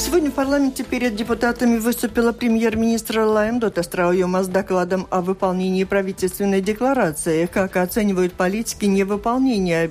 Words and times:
Сегодня 0.00 0.30
в 0.30 0.34
парламенте 0.34 0.82
перед 0.82 1.14
депутатами 1.14 1.76
выступила 1.76 2.32
премьер-министр 2.32 3.18
Лайм 3.18 3.58
Дотастраuyuma 3.58 4.42
с 4.42 4.48
докладом 4.48 5.06
о 5.10 5.20
выполнении 5.20 5.84
правительственной 5.84 6.62
декларации. 6.62 7.44
Как 7.44 7.76
оценивают 7.76 8.32
политики 8.32 8.86
невыполнение 8.86 9.90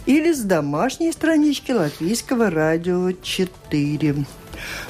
или 0.06 0.32
с 0.32 0.40
домашней 0.40 1.12
странички 1.12 1.72
Латвийского 1.72 2.48
радио 2.48 3.12
4. 3.12 4.24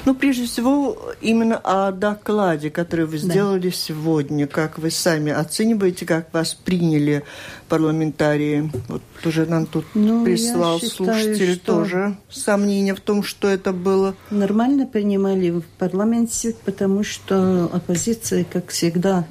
Ну, 0.05 0.15
прежде 0.15 0.45
всего, 0.45 0.97
именно 1.21 1.57
о 1.57 1.91
докладе, 1.91 2.69
который 2.69 3.05
вы 3.05 3.17
сделали 3.17 3.69
да. 3.69 3.75
сегодня. 3.75 4.47
Как 4.47 4.79
вы 4.79 4.91
сами 4.91 5.31
оцениваете, 5.31 6.05
как 6.05 6.33
вас 6.33 6.53
приняли 6.53 7.23
парламентарии? 7.69 8.71
Вот 8.87 9.01
уже 9.25 9.45
нам 9.45 9.65
тут 9.65 9.85
ну, 9.93 10.23
прислал 10.23 10.79
считаю, 10.79 10.91
слушатель 10.91 11.59
тоже 11.59 12.17
сомнения 12.29 12.95
в 12.95 12.99
том, 12.99 13.23
что 13.23 13.47
это 13.47 13.73
было. 13.73 14.15
Нормально 14.29 14.85
принимали 14.85 15.49
в 15.51 15.63
парламенте, 15.77 16.55
потому 16.65 17.03
что 17.03 17.69
оппозиция, 17.73 18.43
как 18.43 18.69
всегда, 18.69 19.27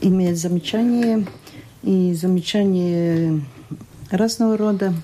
имеет 0.00 0.38
замечания 0.38 1.26
и 1.82 2.14
замечания 2.14 3.40
разного 4.10 4.56
рода 4.56 4.94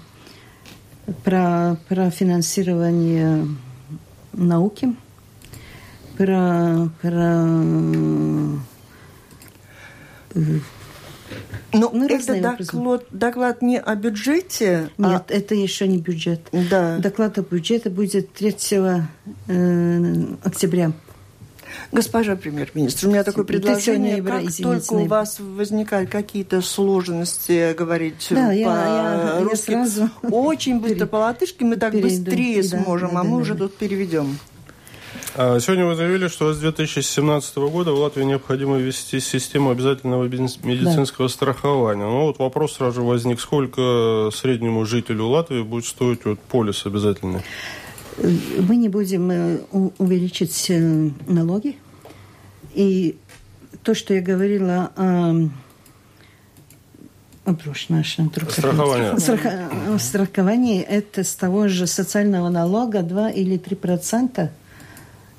про, 1.24 1.76
про 1.88 2.10
финансирование 2.10 3.46
науки, 4.32 4.94
про, 6.16 6.88
про 7.00 7.44
ну, 11.72 11.90
ну 11.92 12.06
это 12.06 12.40
доклад, 12.40 13.06
доклад 13.10 13.62
не 13.62 13.80
о 13.80 13.94
бюджете? 13.94 14.90
А 14.98 15.12
Нет, 15.12 15.24
а... 15.28 15.32
это 15.32 15.54
еще 15.54 15.88
не 15.88 15.98
бюджет. 15.98 16.40
Да. 16.70 16.98
Доклад 16.98 17.38
о 17.38 17.42
бюджете 17.42 17.90
будет 17.90 18.32
3 18.32 18.56
э, 19.48 20.24
октября. 20.42 20.92
Госпожа 21.90 22.36
премьер-министр, 22.36 23.08
у 23.08 23.10
меня 23.10 23.24
такое 23.24 23.44
предложение. 23.44 24.14
Ноября, 24.14 24.40
как 24.40 24.44
извините, 24.44 24.62
только 24.62 24.92
у 24.94 25.06
вас 25.06 25.38
возникают 25.40 26.10
какие-то 26.10 26.62
сложности 26.62 27.74
говорить 27.74 28.26
да, 28.30 28.46
по-русски, 28.46 28.60
я, 28.60 29.38
я, 29.38 29.46
я 29.50 29.56
сразу 29.56 30.10
очень 30.22 30.80
быстро 30.80 31.06
по-латышски, 31.06 31.64
мы 31.64 31.76
так 31.76 31.92
перейду. 31.92 32.08
быстрее 32.08 32.62
да, 32.62 32.68
сможем, 32.68 33.10
да, 33.10 33.20
а 33.20 33.22
да, 33.22 33.28
мы 33.28 33.36
да, 33.36 33.42
уже 33.42 33.54
да. 33.54 33.60
тут 33.60 33.76
переведем. 33.76 34.38
А, 35.34 35.58
сегодня 35.60 35.86
вы 35.86 35.94
заявили, 35.94 36.28
что 36.28 36.52
с 36.52 36.58
2017 36.58 37.56
года 37.56 37.92
в 37.92 37.98
Латвии 37.98 38.24
необходимо 38.24 38.76
ввести 38.76 39.18
систему 39.20 39.70
обязательного 39.70 40.24
медицинского 40.24 41.28
да. 41.28 41.32
страхования. 41.32 42.04
Ну 42.04 42.26
вот 42.26 42.38
вопрос 42.38 42.74
сразу 42.74 43.02
возник, 43.02 43.40
сколько 43.40 44.30
среднему 44.34 44.84
жителю 44.84 45.28
Латвии 45.28 45.62
будет 45.62 45.86
стоить 45.86 46.24
вот 46.24 46.38
полис 46.40 46.84
обязательный? 46.84 47.42
Мы 48.18 48.76
не 48.76 48.88
будем 48.88 49.30
э, 49.30 49.58
увеличить 49.98 50.66
э, 50.70 51.10
налоги. 51.26 51.76
И 52.74 53.16
то, 53.82 53.94
что 53.94 54.14
я 54.14 54.20
говорила 54.20 54.92
о 54.96 55.48
Страхование. 58.52 59.98
Страхование– 59.98 60.82
это 60.88 61.24
с 61.24 61.34
того 61.34 61.68
же 61.68 61.86
социального 61.86 62.48
налога 62.50 63.02
2 63.02 63.30
или 63.30 63.56
3 63.56 63.76
процента 63.76 64.52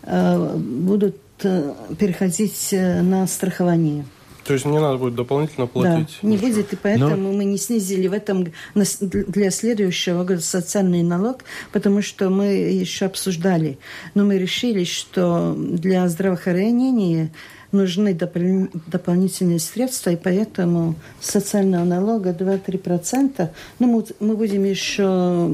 э, 0.03 0.55
будут 0.57 1.17
переходить 1.37 2.69
на 2.71 3.27
страхование. 3.27 4.05
То 4.45 4.53
есть 4.53 4.65
не 4.65 4.79
надо 4.79 4.97
будет 4.97 5.15
дополнительно 5.15 5.67
платить? 5.67 6.19
Да, 6.21 6.27
не 6.27 6.37
будет, 6.37 6.73
и 6.73 6.75
поэтому 6.75 7.15
Но... 7.15 7.31
мы 7.31 7.45
не 7.45 7.57
снизили 7.57 8.07
в 8.07 8.13
этом 8.13 8.47
для 8.75 9.51
следующего 9.51 10.23
года 10.23 10.41
социальный 10.41 11.03
налог, 11.03 11.43
потому 11.71 12.01
что 12.01 12.29
мы 12.29 12.45
еще 12.45 13.05
обсуждали. 13.05 13.77
Но 14.15 14.25
мы 14.25 14.37
решили, 14.37 14.83
что 14.83 15.55
для 15.57 16.07
здравоохранения 16.09 17.31
нужны 17.71 18.13
допол 18.13 18.67
дополнительные 18.87 19.59
средства, 19.59 20.11
и 20.11 20.15
поэтому 20.15 20.95
социального 21.19 21.83
налога 21.85 22.31
2-3%. 22.31 23.49
Но 23.79 23.87
мы, 23.87 24.05
мы 24.19 24.35
будем 24.35 24.63
еще 24.63 25.49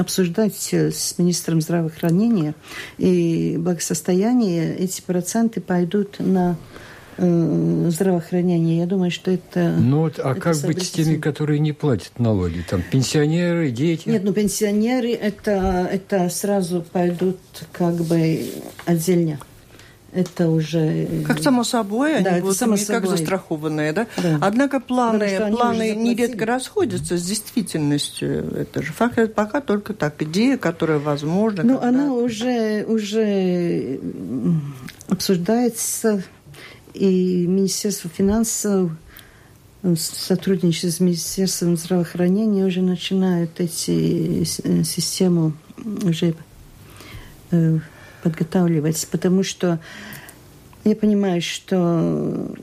обсуждать 0.00 0.72
с 0.72 1.18
министром 1.18 1.60
здравоохранения 1.60 2.54
и 2.98 3.56
благосостояния. 3.58 4.74
Эти 4.74 5.02
проценты 5.02 5.60
пойдут 5.60 6.16
на 6.18 6.56
Э, 6.56 6.56
здравоохранения. 7.16 8.78
Я 8.78 8.86
думаю, 8.86 9.10
что 9.10 9.30
это... 9.30 9.74
Ну 9.78 10.00
вот, 10.00 10.18
а 10.18 10.32
это 10.32 10.40
как 10.40 10.56
быть 10.62 10.82
с 10.82 10.90
теми, 10.90 11.16
которые 11.16 11.58
не 11.58 11.72
платят 11.72 12.18
налоги? 12.18 12.64
Там 12.68 12.82
пенсионеры, 12.82 13.70
дети? 13.70 14.08
Нет, 14.08 14.24
ну 14.24 14.32
пенсионеры 14.32 15.12
это, 15.12 15.88
это 15.90 16.28
сразу 16.30 16.84
пойдут 16.92 17.38
как 17.72 17.94
бы 17.94 18.46
отдельно. 18.86 19.38
Это 20.12 20.50
уже... 20.50 20.78
Э, 20.78 21.22
как 21.26 21.42
само 21.42 21.64
собой, 21.64 22.16
они 22.16 22.24
да, 22.24 22.38
будут 22.40 22.56
само 22.56 22.76
собой. 22.76 23.00
как 23.00 23.10
застрахованные, 23.10 23.92
да? 23.92 24.06
да. 24.22 24.38
Однако 24.42 24.78
планы, 24.78 25.50
планы 25.50 25.94
нередко 25.94 26.44
расходятся 26.44 27.16
с 27.16 27.22
действительностью. 27.22 28.54
Это 28.54 28.82
же 28.82 28.92
факт, 28.92 29.16
это 29.16 29.32
пока 29.32 29.62
только 29.62 29.94
так, 29.94 30.20
идея, 30.22 30.58
которая 30.58 30.98
возможна. 30.98 31.62
Ну, 31.62 31.78
когда... 31.78 31.88
она 31.88 32.12
уже, 32.12 32.84
уже 32.86 34.00
обсуждается 35.08 36.22
и 36.94 37.46
Министерство 37.46 38.10
финансов 38.10 38.90
в 39.82 39.96
сотрудничестве 39.96 40.90
с 40.90 41.00
Министерством 41.00 41.76
здравоохранения 41.76 42.64
уже 42.64 42.82
начинают 42.82 43.58
эти 43.58 44.42
э, 44.62 44.84
систему 44.84 45.54
уже 46.04 46.34
э, 47.50 47.78
подготавливать, 48.22 49.08
потому 49.10 49.42
что 49.42 49.80
я 50.84 50.96
понимаю, 50.96 51.42
что 51.42 52.54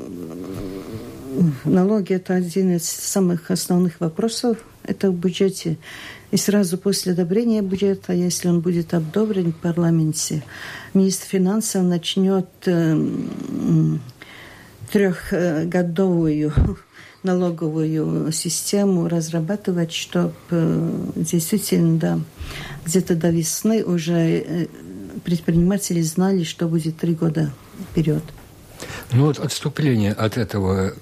налоги 1.63 2.13
это 2.13 2.35
один 2.35 2.75
из 2.75 2.85
самых 2.85 3.51
основных 3.51 3.99
вопросов 3.99 4.57
это 4.83 5.11
в 5.11 5.15
бюджете. 5.15 5.77
И 6.31 6.37
сразу 6.37 6.77
после 6.77 7.13
одобрения 7.13 7.61
бюджета, 7.61 8.13
если 8.13 8.49
он 8.49 8.61
будет 8.61 8.93
одобрен 8.93 9.51
в 9.51 9.57
парламенте, 9.57 10.43
министр 10.93 11.27
финансов 11.27 11.83
начнет 11.83 12.47
э, 12.65 12.97
трехгодовую 14.91 16.53
налоговую 17.23 18.31
систему 18.31 19.07
разрабатывать, 19.07 19.91
чтобы 19.91 20.33
э, 20.51 20.91
действительно, 21.15 21.99
да, 21.99 22.19
где-то 22.85 23.15
до 23.15 23.29
весны 23.29 23.83
уже 23.83 24.13
э, 24.13 24.67
предприниматели 25.23 26.01
знали, 26.01 26.43
что 26.43 26.67
будет 26.67 26.97
три 26.97 27.13
года 27.13 27.51
вперед. 27.91 28.23
Ну 29.11 29.25
вот 29.25 29.39
отступление 29.39 30.13
от 30.13 30.37
этого 30.37 30.93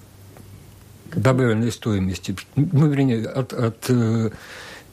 добавленной 1.14 1.72
стоимости, 1.72 2.36
ну, 2.56 2.88
вернее, 2.88 3.28
от, 3.28 3.54
от 3.54 3.86
э, 3.90 4.32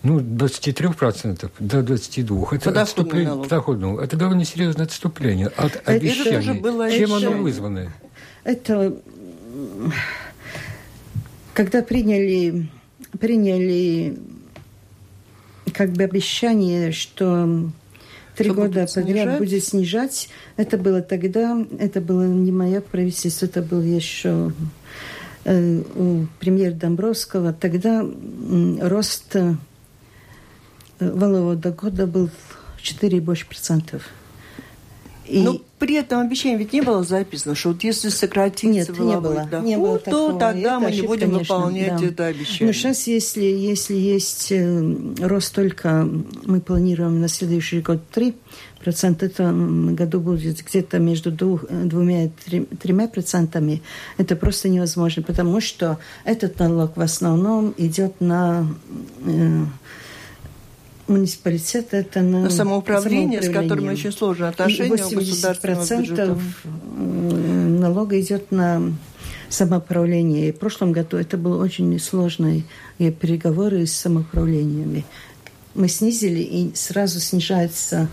ну, 0.02 0.20
23% 0.20 1.50
до 1.58 1.80
22%. 1.80 2.48
Это 2.56 2.82
отступление 2.82 3.42
подоходного. 3.42 4.02
Это 4.02 4.16
довольно 4.16 4.44
серьезное 4.44 4.84
отступление 4.84 5.48
от 5.48 5.76
это 5.76 5.92
обещаний. 5.92 6.60
Было 6.60 6.90
Чем 6.90 7.14
оно 7.14 7.30
вызвано? 7.32 7.92
Это 8.44 8.94
когда 11.54 11.82
приняли, 11.82 12.68
приняли 13.18 14.18
как 15.72 15.92
бы 15.92 16.02
обещание, 16.02 16.92
что 16.92 17.70
три 18.36 18.46
что 18.46 18.54
года 18.54 18.86
подряд 18.86 18.88
снижать? 18.90 19.38
будет 19.38 19.64
снижать, 19.64 20.28
это 20.56 20.76
было 20.76 21.00
тогда, 21.00 21.64
это 21.78 22.00
было 22.00 22.26
не 22.26 22.52
мое 22.52 22.80
правительство, 22.80 23.46
это 23.46 23.62
был 23.62 23.82
еще 23.82 24.52
э, 25.44 25.82
у 25.94 26.26
премьера 26.40 26.72
Домбровского. 26.72 27.52
Тогда 27.52 28.04
рост 28.80 29.36
э, 29.36 29.54
валового 30.98 31.56
дохода 31.56 32.06
был 32.06 32.30
4 32.82 33.20
больше 33.20 33.46
процентов. 33.46 34.02
И... 35.26 35.42
Но 35.42 35.60
при 35.78 35.96
этом 35.96 36.20
обещании 36.20 36.56
ведь 36.56 36.72
не 36.72 36.82
было 36.82 37.02
записано, 37.02 37.54
что 37.54 37.70
вот 37.70 37.82
если 37.82 38.08
сократится 38.08 38.66
Нет, 38.66 38.98
не 38.98 39.20
было, 39.20 39.46
доход, 39.50 39.66
не 39.66 39.78
было 39.78 39.98
то 39.98 40.32
тогда 40.32 40.76
это 40.76 40.80
мы 40.80 40.86
ошибка, 40.88 41.02
не 41.02 41.06
будем 41.06 41.30
конечно, 41.32 41.54
выполнять 41.56 42.00
да. 42.00 42.06
это 42.06 42.26
обещание. 42.26 42.66
Но 42.66 42.72
сейчас, 42.72 43.06
если, 43.06 43.44
если 43.44 43.94
есть 43.94 44.52
э, 44.52 44.94
рост 45.20 45.54
только, 45.54 46.08
мы 46.44 46.60
планируем 46.60 47.20
на 47.20 47.28
следующий 47.28 47.80
год 47.80 48.00
3 48.12 48.34
процента, 48.84 49.26
в 49.26 49.30
этом 49.30 49.94
году 49.94 50.20
будет 50.20 50.62
где-то 50.62 50.98
между 50.98 51.32
двух, 51.32 51.64
двумя 51.68 52.24
и 52.24 52.28
тремя 52.28 53.08
процентами. 53.08 53.82
Это 54.18 54.36
просто 54.36 54.68
невозможно, 54.68 55.22
потому 55.22 55.60
что 55.60 55.98
этот 56.24 56.58
налог 56.58 56.96
в 56.96 57.00
основном 57.00 57.74
идет 57.78 58.20
на 58.20 58.66
э, 59.24 59.64
муниципалитет 61.06 61.88
это 61.92 62.20
на 62.22 62.50
самоуправление, 62.50 63.42
с 63.42 63.50
которым 63.50 63.88
очень 63.88 64.12
сложные 64.12 64.50
отношения 64.50 64.96
80% 64.96 66.38
налога 67.78 68.20
идет 68.20 68.50
на 68.50 68.92
самоуправление. 69.48 70.48
И 70.48 70.52
в 70.52 70.58
прошлом 70.58 70.92
году 70.92 71.16
это 71.16 71.36
было 71.36 71.62
очень 71.62 71.98
сложные 71.98 72.64
переговоры 72.98 73.86
с 73.86 73.92
самоуправлениями. 73.92 75.04
Мы 75.74 75.88
снизили, 75.88 76.40
и 76.40 76.72
сразу 76.74 77.18
снижается 77.18 78.08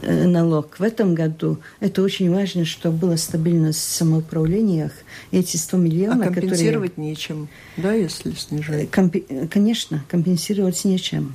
э, 0.00 0.26
налог. 0.26 0.78
В 0.78 0.82
этом 0.82 1.16
году 1.16 1.58
это 1.80 2.02
очень 2.02 2.30
важно, 2.30 2.64
чтобы 2.64 2.98
была 2.98 3.16
стабильность 3.16 3.80
в 3.80 3.90
самоуправлениях. 3.90 4.92
Эти 5.32 5.56
100 5.56 5.76
миллионов, 5.76 6.28
а 6.28 6.32
компенсировать 6.32 6.92
которые... 6.92 7.10
нечем, 7.10 7.48
да, 7.76 7.94
если 7.94 8.30
снижать? 8.30 8.90
Компи... 8.90 9.26
Конечно, 9.50 10.04
компенсировать 10.08 10.84
нечем. 10.84 11.34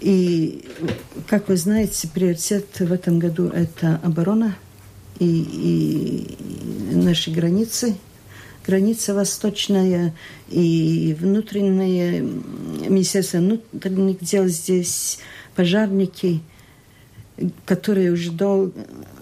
И, 0.00 0.64
как 1.26 1.48
вы 1.48 1.56
знаете, 1.56 2.08
приоритет 2.08 2.80
в 2.80 2.92
этом 2.92 3.18
году– 3.18 3.48
это 3.54 3.98
оборона 4.02 4.56
и, 5.18 6.26
и 6.90 6.94
наши 6.94 7.30
границы, 7.30 7.96
граница 8.66 9.14
восточная 9.14 10.14
и 10.48 11.16
внутреннее 11.18 12.20
Министерство 12.20 13.38
внутренних 13.38 14.20
дел 14.20 14.46
здесь, 14.48 15.18
пожарники, 15.54 16.42
которые 17.64 18.12
уже 18.12 18.32
дол, 18.32 18.72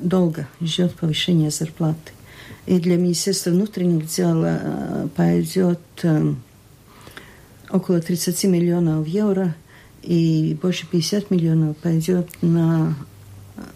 долго 0.01 0.49
ждут 0.61 0.95
повышения 0.95 1.51
зарплаты. 1.51 2.13
И 2.67 2.81
для 2.81 2.97
Министерства 2.97 3.51
внутренних 3.51 4.07
дел 4.07 4.43
э, 4.45 5.09
пойдет 5.15 5.81
э, 6.03 6.35
около 7.71 8.01
30 8.01 8.45
миллионов 8.45 9.07
евро– 9.07 9.55
и 10.05 10.55
больше 10.61 10.87
50 10.87 11.31
миллионов 11.31 11.77
пойдет 11.79 12.29
на 12.43 12.95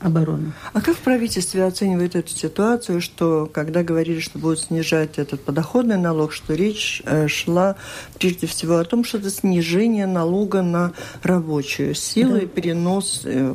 оборону. 0.00 0.52
А 0.72 0.80
как 0.80 0.96
в 0.96 1.00
правительстве 1.00 1.64
оценивает 1.64 2.16
эту 2.16 2.30
ситуацию, 2.30 3.00
что 3.00 3.48
когда 3.52 3.82
говорили, 3.82 4.20
что 4.20 4.38
будут 4.38 4.60
снижать 4.60 5.18
этот 5.18 5.42
подоходный 5.42 5.96
налог, 5.96 6.32
что 6.32 6.54
речь 6.54 7.02
э, 7.04 7.28
шла 7.28 7.76
прежде 8.18 8.46
всего 8.46 8.76
о 8.78 8.84
том, 8.84 9.04
что 9.04 9.18
это 9.18 9.30
снижение 9.30 10.06
налога 10.06 10.62
на 10.62 10.92
рабочую 11.22 11.94
силу 11.94 12.34
да. 12.34 12.38
и 12.40 12.46
перенос 12.46 13.22
э, 13.24 13.54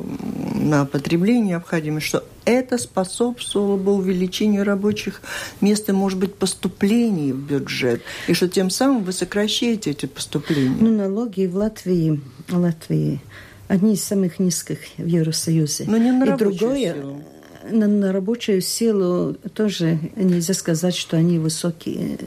на 0.54 0.86
потребление 0.86 1.44
необходимый, 1.44 2.00
что 2.00 2.24
это 2.44 2.78
способствовало 2.78 3.76
бы 3.76 3.92
увеличению 3.92 4.64
рабочих 4.64 5.22
мест 5.60 5.88
и, 5.88 5.92
может 5.92 6.18
быть, 6.18 6.34
поступлений 6.34 7.32
в 7.32 7.38
бюджет, 7.38 8.02
и 8.28 8.34
что 8.34 8.48
тем 8.48 8.70
самым 8.70 9.04
вы 9.04 9.12
сокращаете 9.12 9.90
эти 9.90 10.06
поступления? 10.06 10.76
Ну, 10.78 10.90
налоги 10.96 11.46
в 11.46 11.56
Латвии, 11.56 12.20
Латвии 12.50 13.20
одни 13.68 13.94
из 13.94 14.04
самых 14.04 14.38
низких 14.38 14.78
в 14.96 15.06
Евросоюзе. 15.06 15.84
Но 15.86 15.96
не 15.96 16.12
на 16.12 16.24
и 16.24 16.36
другое, 16.36 16.94
силу. 16.94 17.22
На, 17.70 17.86
на 17.86 18.12
рабочую 18.12 18.60
силу 18.60 19.34
тоже 19.54 19.98
нельзя 20.16 20.54
сказать, 20.54 20.94
что 20.94 21.16
они 21.16 21.38
высокие. 21.38 22.18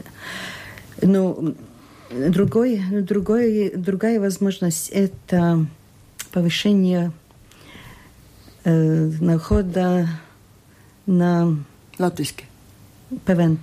Но 1.00 1.54
другой, 2.10 2.82
другой, 2.90 3.72
другая 3.74 4.20
возможность– 4.20 4.88
это 4.90 5.66
повышение 6.32 7.12
находа 8.64 10.08
на... 11.06 11.56
Латвийский. 11.98 12.44
ПВН. 13.24 13.58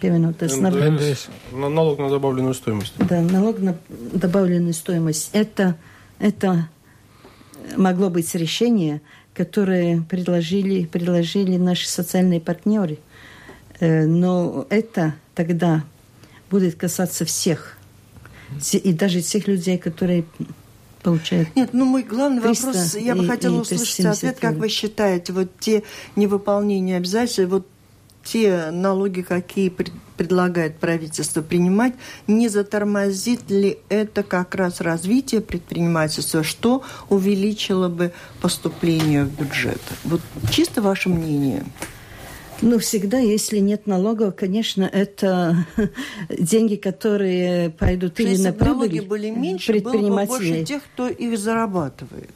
ПВН, 0.00 0.32
то 0.34 0.44
есть 0.44 0.60
на 0.60 0.70
налог 1.68 1.98
на 1.98 2.08
добавленную 2.08 2.54
стоимость. 2.54 2.94
Да, 2.98 3.20
налог 3.20 3.58
на 3.58 3.76
добавленную 3.90 4.72
стоимость. 4.72 5.30
Это, 5.32 5.76
это 6.18 6.68
могло 7.76 8.10
быть 8.10 8.34
решение, 8.34 9.00
которое 9.34 10.02
предложили, 10.02 10.84
предложили 10.84 11.56
наши 11.56 11.88
социальные 11.88 12.40
партнеры. 12.40 12.98
Но 13.80 14.66
это 14.70 15.14
тогда 15.34 15.84
будет 16.50 16.76
касаться 16.76 17.24
всех. 17.24 17.78
И 18.72 18.92
даже 18.92 19.22
тех 19.22 19.48
людей, 19.48 19.78
которые 19.78 20.24
получает. 21.02 21.56
Нет, 21.56 21.70
ну 21.72 21.84
мой 21.84 22.02
главный 22.02 22.40
вопрос, 22.40 22.94
я 22.94 23.16
бы 23.16 23.26
хотела 23.26 23.60
услышать 23.62 24.04
ответ, 24.04 24.38
как 24.38 24.56
вы 24.56 24.68
считаете, 24.68 25.32
вот 25.32 25.48
те 25.58 25.82
невыполнения 26.14 26.96
обязательств, 26.98 27.40
вот 27.46 27.66
те 28.24 28.70
налоги, 28.70 29.22
какие 29.22 29.72
предлагает 30.16 30.78
правительство 30.78 31.42
принимать, 31.42 31.94
не 32.26 32.48
затормозит 32.48 33.50
ли 33.50 33.78
это 33.88 34.22
как 34.22 34.54
раз 34.54 34.80
развитие 34.80 35.40
предпринимательства, 35.40 36.42
что 36.42 36.82
увеличило 37.08 37.88
бы 37.88 38.12
поступление 38.40 39.24
в 39.24 39.38
бюджет? 39.38 39.80
Вот 40.04 40.20
чисто 40.50 40.82
ваше 40.82 41.08
мнение. 41.08 41.64
Ну, 42.62 42.78
всегда, 42.78 43.18
если 43.18 43.58
нет 43.58 43.88
налогов, 43.88 44.36
конечно, 44.36 44.84
это 44.84 45.66
деньги, 46.28 46.76
которые 46.76 47.70
пойдут 47.70 48.20
или 48.20 48.36
на 48.36 48.52
прибыль 48.52 48.74
налоги 48.74 49.00
были 49.00 49.30
меньше, 49.30 49.80
было 49.80 50.20
бы 50.20 50.26
больше 50.26 50.64
тех, 50.64 50.82
кто 50.84 51.08
их 51.08 51.36
зарабатывает. 51.36 52.30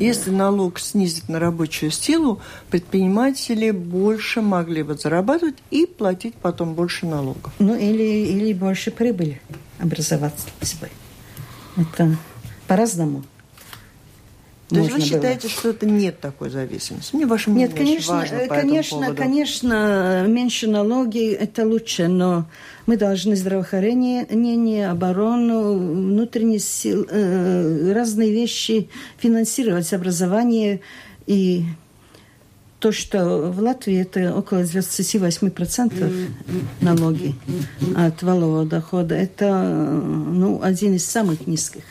Если 0.00 0.30
налог 0.30 0.78
снизить 0.78 1.28
на 1.28 1.38
рабочую 1.38 1.90
силу, 1.90 2.40
предприниматели 2.70 3.70
больше 3.70 4.40
могли 4.40 4.82
бы 4.82 4.94
зарабатывать 4.94 5.56
и 5.70 5.86
платить 5.86 6.34
потом 6.34 6.74
больше 6.74 7.06
налогов. 7.06 7.52
Ну, 7.58 7.76
или, 7.76 8.02
или 8.02 8.52
больше 8.52 8.90
прибыли 8.90 9.40
образоваться 9.78 10.46
бы. 10.80 10.88
Это 11.76 12.16
по-разному. 12.66 13.24
То 14.68 14.76
есть 14.76 14.92
вы 14.92 15.00
считаете, 15.00 15.42
было. 15.42 15.50
что 15.50 15.68
это 15.70 15.86
нет 15.86 16.20
такой 16.20 16.48
зависимости? 16.48 17.14
Мне 17.14 17.26
ваше 17.26 17.50
мнение 17.50 17.68
Нет, 17.68 17.76
конечно, 17.76 18.14
важно 18.14 18.38
по 18.38 18.54
конечно, 18.54 19.04
этому 19.04 19.16
конечно, 19.16 20.24
меньше 20.26 20.68
налоги– 20.68 21.32
это 21.32 21.66
лучше, 21.66 22.08
но 22.08 22.46
мы 22.86 22.96
должны 22.96 23.36
здравоохранение, 23.36 24.26
не 24.30 24.88
оборону, 24.88 25.74
внутренние 25.74 26.60
силы, 26.60 27.06
э, 27.10 27.92
разные 27.92 28.32
вещи 28.32 28.88
финансировать, 29.18 29.92
образование 29.92 30.80
и 31.26 31.64
то, 32.84 32.92
что 32.92 33.50
в 33.50 33.60
Латвии 33.60 34.00
это 34.00 34.34
около 34.34 34.62
28% 34.62 36.28
налоги 36.82 37.34
от 37.96 38.22
валового 38.22 38.66
дохода, 38.66 39.14
это 39.14 39.62
ну, 39.62 40.60
один 40.62 40.94
из 40.94 41.06
самых 41.06 41.46
низких. 41.46 41.82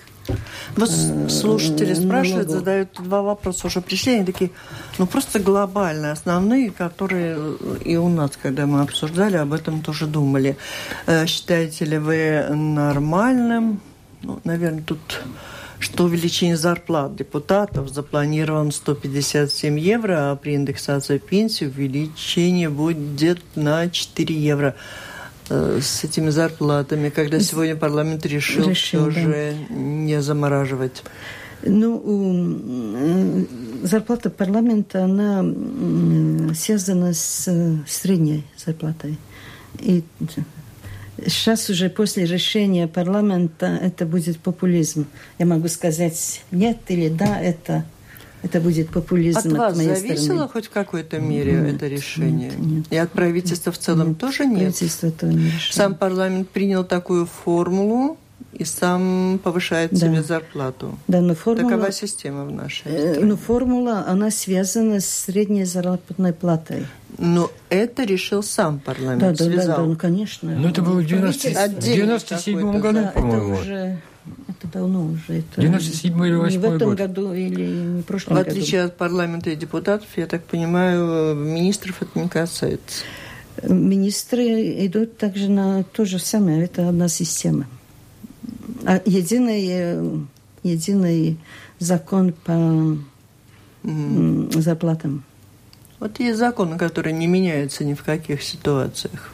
Вот 0.76 0.90
слушатели 1.30 1.94
спрашивают, 1.94 2.50
задают 2.50 2.90
два 2.94 3.22
вопроса 3.22 3.68
уже 3.68 3.82
пришли, 3.82 4.16
они 4.16 4.26
такие, 4.26 4.52
ну 4.98 5.06
просто 5.06 5.40
глобальные, 5.40 6.14
основные, 6.14 6.72
которые 6.72 7.58
и 7.84 7.98
у 7.98 8.10
нас, 8.10 8.32
когда 8.42 8.66
мы 8.66 8.82
обсуждали, 8.82 9.38
об 9.38 9.54
этом 9.54 9.82
тоже 9.82 10.08
думали. 10.08 10.58
Э, 11.06 11.26
считаете 11.26 11.86
ли 11.86 11.98
вы 11.98 12.46
нормальным, 12.50 13.82
ну, 14.22 14.40
наверное, 14.44 14.84
тут 14.84 15.22
что 15.84 16.06
увеличение 16.06 16.56
зарплат 16.56 17.16
депутатов 17.16 17.90
запланировано 17.90 18.72
157 18.72 19.78
евро, 19.78 20.32
а 20.32 20.36
при 20.38 20.56
индексации 20.56 21.18
пенсии 21.18 21.66
увеличение 21.66 22.70
будет 22.70 23.44
на 23.56 23.90
4 23.90 24.34
евро. 24.34 24.76
Э, 25.50 25.80
с 25.82 26.04
этими 26.04 26.30
зарплатами, 26.30 27.10
когда 27.10 27.40
сегодня 27.40 27.76
парламент 27.76 28.26
решил, 28.26 28.70
решил 28.70 29.10
все 29.10 29.56
да. 29.70 29.76
не 29.76 30.22
замораживать? 30.22 31.04
Ну, 31.66 33.48
зарплата 33.84 34.30
парламента, 34.30 35.06
она 35.06 35.46
связана 36.54 37.14
с 37.14 37.50
средней 37.88 38.44
зарплатой. 38.58 39.18
И 39.80 40.04
сейчас 41.26 41.70
уже 41.70 41.90
после 41.90 42.26
решения 42.26 42.88
парламента 42.88 43.80
это 43.82 44.06
будет 44.06 44.40
популизм. 44.40 45.06
Я 45.40 45.46
могу 45.46 45.68
сказать 45.68 46.44
нет 46.52 46.80
или 46.90 47.10
да, 47.10 47.40
это 47.40 47.86
это 48.44 48.60
будет 48.60 48.90
популизм 48.90 49.40
от, 49.40 49.46
от 49.46 49.54
вас 49.54 49.78
моей 49.78 49.96
зависело 49.96 50.24
стороны. 50.24 50.50
хоть 50.50 50.66
в 50.68 50.70
какой-то 50.70 51.20
мере 51.20 51.54
нет, 51.54 51.76
это 51.76 51.88
решение? 51.88 52.50
Нет, 52.50 52.60
нет. 52.60 52.86
И 52.90 52.98
от 52.98 53.12
правительства 53.12 53.72
в 53.72 53.78
целом 53.78 54.10
нет, 54.10 54.20
тоже 54.20 54.46
нет? 54.46 54.60
Правительство 54.60 55.08
этого 55.08 55.32
не 55.32 55.46
решило. 55.46 55.74
Сам 55.74 55.96
парламент 55.96 56.50
принял 56.50 56.84
такую 56.84 57.26
формулу, 57.26 58.18
и 58.52 58.66
сам 58.66 59.40
повышает 59.44 59.92
да. 59.92 59.98
себе 59.98 60.22
зарплату. 60.22 60.98
Да, 61.08 61.22
но 61.22 61.34
формула, 61.34 61.70
Такова 61.70 61.92
система 61.92 62.46
в 62.46 62.52
нашей 62.52 62.92
э, 62.92 63.12
стране. 63.14 63.26
Но 63.26 63.38
формула, 63.38 64.06
она 64.08 64.30
связана 64.30 65.00
с 65.00 65.08
средней 65.08 65.64
заработной 65.64 66.34
платой. 66.34 66.86
Но 67.18 67.50
это 67.70 68.04
решил 68.04 68.44
сам 68.44 68.80
парламент, 68.80 69.22
да, 69.22 69.30
да, 69.32 69.46
связал. 69.46 69.68
Да, 69.68 69.78
да, 69.78 69.84
ну, 69.84 69.96
конечно. 69.96 70.56
Ну, 70.56 70.68
это 70.68 70.82
было 70.82 71.00
в 71.00 71.06
97 71.06 72.80
году, 72.80 73.00
да, 73.00 73.12
по-моему. 73.16 73.54
Это 73.54 73.62
уже 73.62 74.02
это 74.48 74.68
давно 74.72 75.06
уже. 75.06 75.40
Это 75.40 75.62
97 75.62 76.26
или 76.26 76.36
8 76.36 76.52
Не 76.52 76.58
в 76.58 76.74
этом 76.76 76.90
год. 76.90 76.98
году 76.98 77.34
или 77.34 77.66
не 77.66 78.02
в 78.02 78.06
прошлом 78.06 78.38
году. 78.38 78.50
В 78.50 78.52
отличие 78.52 78.82
году. 78.82 78.92
от 78.92 78.98
парламента 78.98 79.50
и 79.50 79.56
депутатов, 79.56 80.08
я 80.16 80.26
так 80.26 80.44
понимаю, 80.46 81.36
министров 81.36 82.02
это 82.02 82.20
не 82.20 82.30
касается. 82.30 83.04
Министры 83.62 84.86
идут 84.86 85.18
также 85.18 85.50
на 85.50 85.84
то 85.84 86.06
же 86.06 86.20
самое. 86.20 86.64
Это 86.64 86.90
одна 86.90 87.08
система. 87.08 87.68
А 88.86 89.02
единый, 89.06 90.26
единый 90.64 91.38
закон 91.80 92.34
по 92.34 92.98
mm. 93.84 94.60
зарплатам. 94.60 95.24
Вот 96.00 96.20
есть 96.20 96.38
законы, 96.38 96.78
которые 96.78 97.14
не 97.14 97.28
меняются 97.28 97.86
ни 97.86 97.94
в 97.94 98.04
каких 98.04 98.44
ситуациях. 98.44 99.32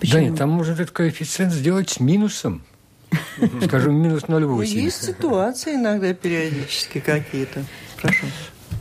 Почему? 0.00 0.14
Да 0.14 0.28
нет, 0.28 0.38
там 0.38 0.50
можно 0.50 0.72
этот 0.72 0.90
коэффициент 0.90 1.52
сделать 1.52 1.88
с 1.88 2.00
минусом. 2.00 2.62
Скажем, 3.64 3.94
минус 3.94 4.22
0,8. 4.22 4.64
Есть 4.66 5.04
ситуации 5.04 5.74
иногда 5.74 6.12
периодически 6.14 7.00
какие-то. 7.00 7.64
Прошу. 8.00 8.26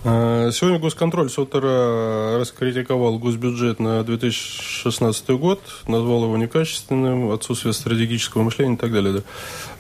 А, 0.04 0.50
сегодня 0.52 0.80
госконтроль 0.80 1.30
Сотера 1.30 2.40
раскритиковал 2.40 3.20
госбюджет 3.20 3.80
на 3.80 4.04
2016 4.04 5.30
год, 5.32 5.62
назвал 5.88 6.24
его 6.24 6.38
некачественным, 6.38 7.30
отсутствие 7.32 7.74
стратегического 7.74 8.42
мышления 8.42 8.74
и 8.74 8.78
так 8.78 8.92
далее. 8.92 9.14
Да. 9.14 9.22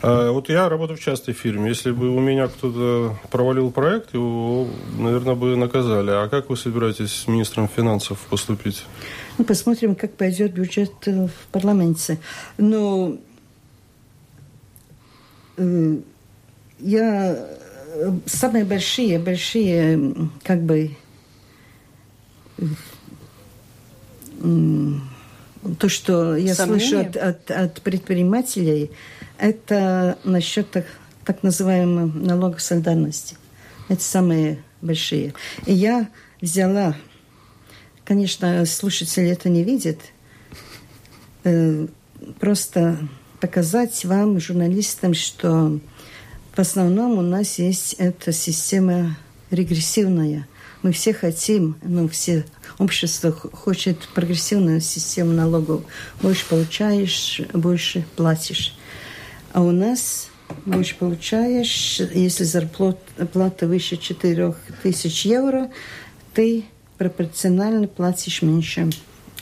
А 0.03 0.31
вот 0.31 0.49
я 0.49 0.69
работаю 0.69 0.97
в 0.97 1.01
частной 1.01 1.33
фирме. 1.33 1.69
Если 1.69 1.89
бы 1.89 2.09
у 2.09 2.19
меня 2.19 2.47
кто-то 2.49 3.17
провалил 3.31 3.71
проект, 3.71 4.13
его, 4.13 4.67
наверное, 4.95 5.33
бы 5.33 5.55
наказали. 5.55 6.11
А 6.11 6.27
как 6.27 6.49
вы 6.49 6.57
собираетесь 6.57 7.11
с 7.11 7.27
министром 7.27 7.67
финансов 7.67 8.19
поступить? 8.29 8.85
Ну, 9.39 9.45
посмотрим, 9.45 9.95
как 9.95 10.13
пойдет 10.13 10.53
бюджет 10.53 10.91
э, 11.07 11.27
в 11.27 11.51
парламенте. 11.51 12.19
Но 12.59 13.13
э, 13.13 13.30
я 16.79 17.47
самые 18.25 18.65
большие, 18.65 19.19
большие, 19.19 20.29
как 20.43 20.61
бы, 20.61 20.91
то, 25.79 25.89
что 25.89 26.35
я 26.35 26.55
Сомнения? 26.55 26.79
слышу 26.79 26.99
от, 26.99 27.17
от, 27.17 27.51
от 27.51 27.81
предпринимателей, 27.81 28.91
это 29.37 30.17
насчет 30.23 30.69
так, 30.71 30.85
так 31.25 31.43
называемого 31.43 32.05
налога 32.05 32.59
солидарности. 32.59 33.37
Это 33.87 34.01
самые 34.01 34.63
большие. 34.81 35.33
И 35.65 35.73
я 35.73 36.09
взяла, 36.41 36.95
конечно, 38.03 38.65
слушатели 38.65 39.29
это 39.29 39.49
не 39.49 39.63
видят, 39.63 39.99
э, 41.43 41.87
просто 42.39 42.97
показать 43.41 44.05
вам, 44.05 44.39
журналистам, 44.39 45.13
что 45.13 45.79
в 46.55 46.59
основном 46.59 47.17
у 47.17 47.21
нас 47.21 47.59
есть 47.59 47.95
эта 47.97 48.31
система 48.31 49.17
регрессивная. 49.49 50.47
Мы 50.83 50.91
все 50.91 51.13
хотим, 51.13 51.75
ну, 51.83 52.07
все 52.07 52.45
общество 52.77 53.31
хочет 53.31 53.97
прогрессивную 54.13 54.79
систему 54.79 55.31
налогов. 55.31 55.81
Больше 56.21 56.47
получаешь, 56.47 57.41
больше 57.53 58.05
платишь. 58.15 58.75
А 59.53 59.61
у 59.61 59.71
нас 59.71 60.29
больше 60.65 60.95
получаешь, 60.95 61.99
если 62.13 62.43
зарплата 62.43 63.67
выше 63.67 63.97
4 63.97 64.53
тысяч 64.83 65.25
евро, 65.25 65.69
ты 66.33 66.65
пропорционально 66.97 67.87
платишь 67.87 68.41
меньше 68.41 68.89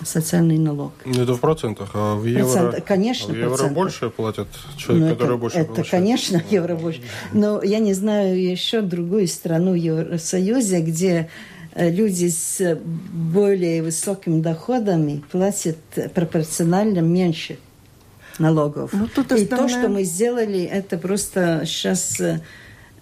социальный 0.04 0.58
налог. 0.58 0.94
Ну, 1.06 1.22
это 1.22 1.34
в 1.34 1.40
процентах, 1.40 1.90
а 1.94 2.16
в 2.16 2.26
евро, 2.26 2.44
Процент, 2.44 2.86
конечно, 2.86 3.30
а 3.30 3.34
в 3.34 3.38
евро 3.38 3.50
процентах. 3.50 3.76
больше 3.76 4.10
платят 4.10 4.48
человек, 4.78 5.10
ну, 5.10 5.16
который 5.16 5.38
больше 5.38 5.58
Это, 5.58 5.68
получает. 5.68 5.90
конечно, 5.90 6.44
евро 6.50 6.76
больше. 6.76 7.02
Но 7.34 7.62
я 7.64 7.80
не 7.80 7.94
знаю 7.94 8.42
еще 8.42 8.82
другую 8.82 9.28
страну 9.28 9.74
Евросоюза, 9.74 10.80
где 10.82 11.30
э, 11.76 11.90
люди 11.90 12.30
с 12.30 12.80
более 13.12 13.84
высокими 13.84 14.42
доходами 14.42 15.24
платят 15.32 15.78
пропорционально 16.14 17.00
меньше 17.00 17.58
налогов. 18.40 18.92
Ну, 18.94 19.08
тут 19.08 19.32
основная... 19.32 19.44
И 19.44 19.48
то, 19.48 19.68
что 19.68 19.90
мы 19.90 20.04
сделали, 20.04 20.64
это 20.64 20.98
просто 20.98 21.64
сейчас 21.66 22.20
э, 22.22 22.42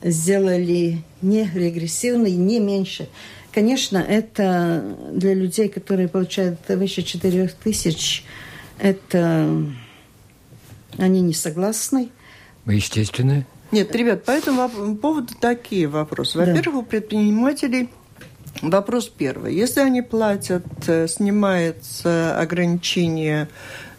сделали 0.02 1.04
не 1.22 1.50
регрессивно 1.54 2.28
не 2.28 2.60
меньше. 2.60 3.08
Конечно, 3.58 3.98
это 3.98 4.84
для 5.14 5.34
людей, 5.34 5.68
которые 5.68 6.08
получают 6.08 6.60
выше 6.70 7.02
4 7.02 7.48
тысяч, 7.64 8.24
это 8.78 9.64
они 11.00 11.22
не 11.22 11.34
согласны. 11.34 12.10
Естественно. 12.68 13.48
Нет, 13.72 13.96
ребят, 13.96 14.26
по 14.26 14.30
этому 14.30 14.96
поводу 14.98 15.34
такие 15.42 15.88
вопросы. 15.88 16.38
Во-первых, 16.38 16.66
да. 16.66 16.78
у 16.78 16.84
предпринимателей 16.84 17.90
вопрос 18.62 19.08
первый. 19.10 19.56
Если 19.56 19.80
они 19.80 20.04
платят, 20.04 20.64
э, 20.86 21.08
снимается 21.08 22.40
ограничение 22.40 23.50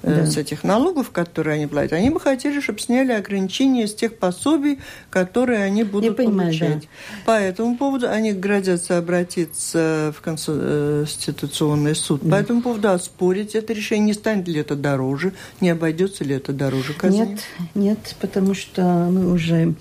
да. 0.09 0.27
с 0.27 0.37
этих 0.37 0.65
налогов, 0.65 1.11
которые 1.11 1.55
они 1.55 1.67
платят, 1.67 1.93
они 1.95 2.11
бы 2.11 2.21
хотели, 2.21 2.61
чтобы 2.61 2.79
сняли 2.81 3.13
ограничения 3.13 3.87
с 3.87 3.95
тех 3.95 4.17
пособий, 4.19 4.79
которые 5.11 5.63
они 5.63 5.85
будут 5.85 6.17
понимаю, 6.17 6.49
получать. 6.49 6.83
Да. 6.83 6.89
По 7.27 7.39
этому 7.41 7.77
поводу 7.77 8.09
они 8.09 8.33
грозятся 8.33 8.99
обратиться 8.99 10.15
в 10.17 10.21
Конституционный 10.21 11.95
суд. 11.95 12.21
Да. 12.23 12.37
По 12.37 12.41
этому 12.41 12.63
поводу 12.63 12.91
оспорить 12.91 13.55
это 13.55 13.73
решение, 13.73 14.07
не 14.07 14.15
станет 14.15 14.49
ли 14.49 14.61
это 14.61 14.77
дороже, 14.77 15.33
не 15.61 15.71
обойдется 15.71 16.25
ли 16.25 16.35
это 16.35 16.53
дороже 16.53 16.95
казни? 16.95 17.19
Нет, 17.19 17.41
нет, 17.75 18.17
потому 18.21 18.55
что 18.55 18.83
мы 18.83 19.33
уже 19.33 19.75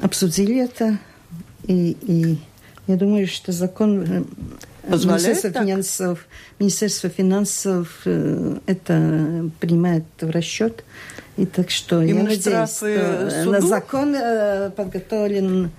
обсудили 0.00 0.62
это, 0.62 0.98
и, 1.66 1.96
и 2.02 2.38
я 2.86 2.96
думаю, 2.96 3.26
что 3.26 3.52
закон 3.52 4.26
Позволяет 4.88 5.22
Министерство 5.22 5.50
так? 5.50 5.62
финансов, 5.64 6.26
Министерство 6.58 7.10
финансов 7.10 8.00
э, 8.04 8.56
это 8.66 9.50
принимает 9.60 10.04
в 10.20 10.30
расчет. 10.30 10.84
И 11.36 11.46
так 11.46 11.70
что 11.70 12.02
Именно 12.02 12.30
я 12.30 12.36
надеюсь, 12.36 12.76
что 12.76 13.50
на 13.50 13.60
закон 13.60 14.14
э, 14.14 14.70
подготовлен 14.70 15.70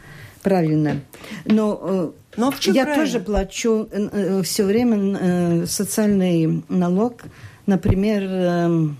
правильно. 0.41 1.01
Но, 1.45 1.79
э, 1.81 2.11
Но 2.37 2.53
я 2.63 2.83
правильно? 2.83 3.05
тоже 3.05 3.19
плачу 3.19 3.89
все 4.43 4.63
время 4.63 5.65
социальный 5.67 6.63
налог, 6.67 7.21
например, 7.65 8.91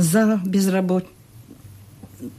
за 0.00 0.40
безработных 0.44 1.10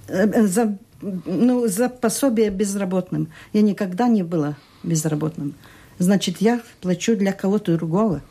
за 0.08 0.78
ну, 1.26 1.68
за 1.68 1.90
пособие 1.90 2.50
безработным. 2.50 3.30
Я 3.54 3.62
никогда 3.62 4.08
не 4.08 4.24
была 4.24 4.56
безработным. 4.84 5.54
Значит, 6.00 6.38
я 6.42 6.62
плачу 6.82 7.16
для 7.16 7.32
кого-то 7.32 7.76
другого. 7.76 8.22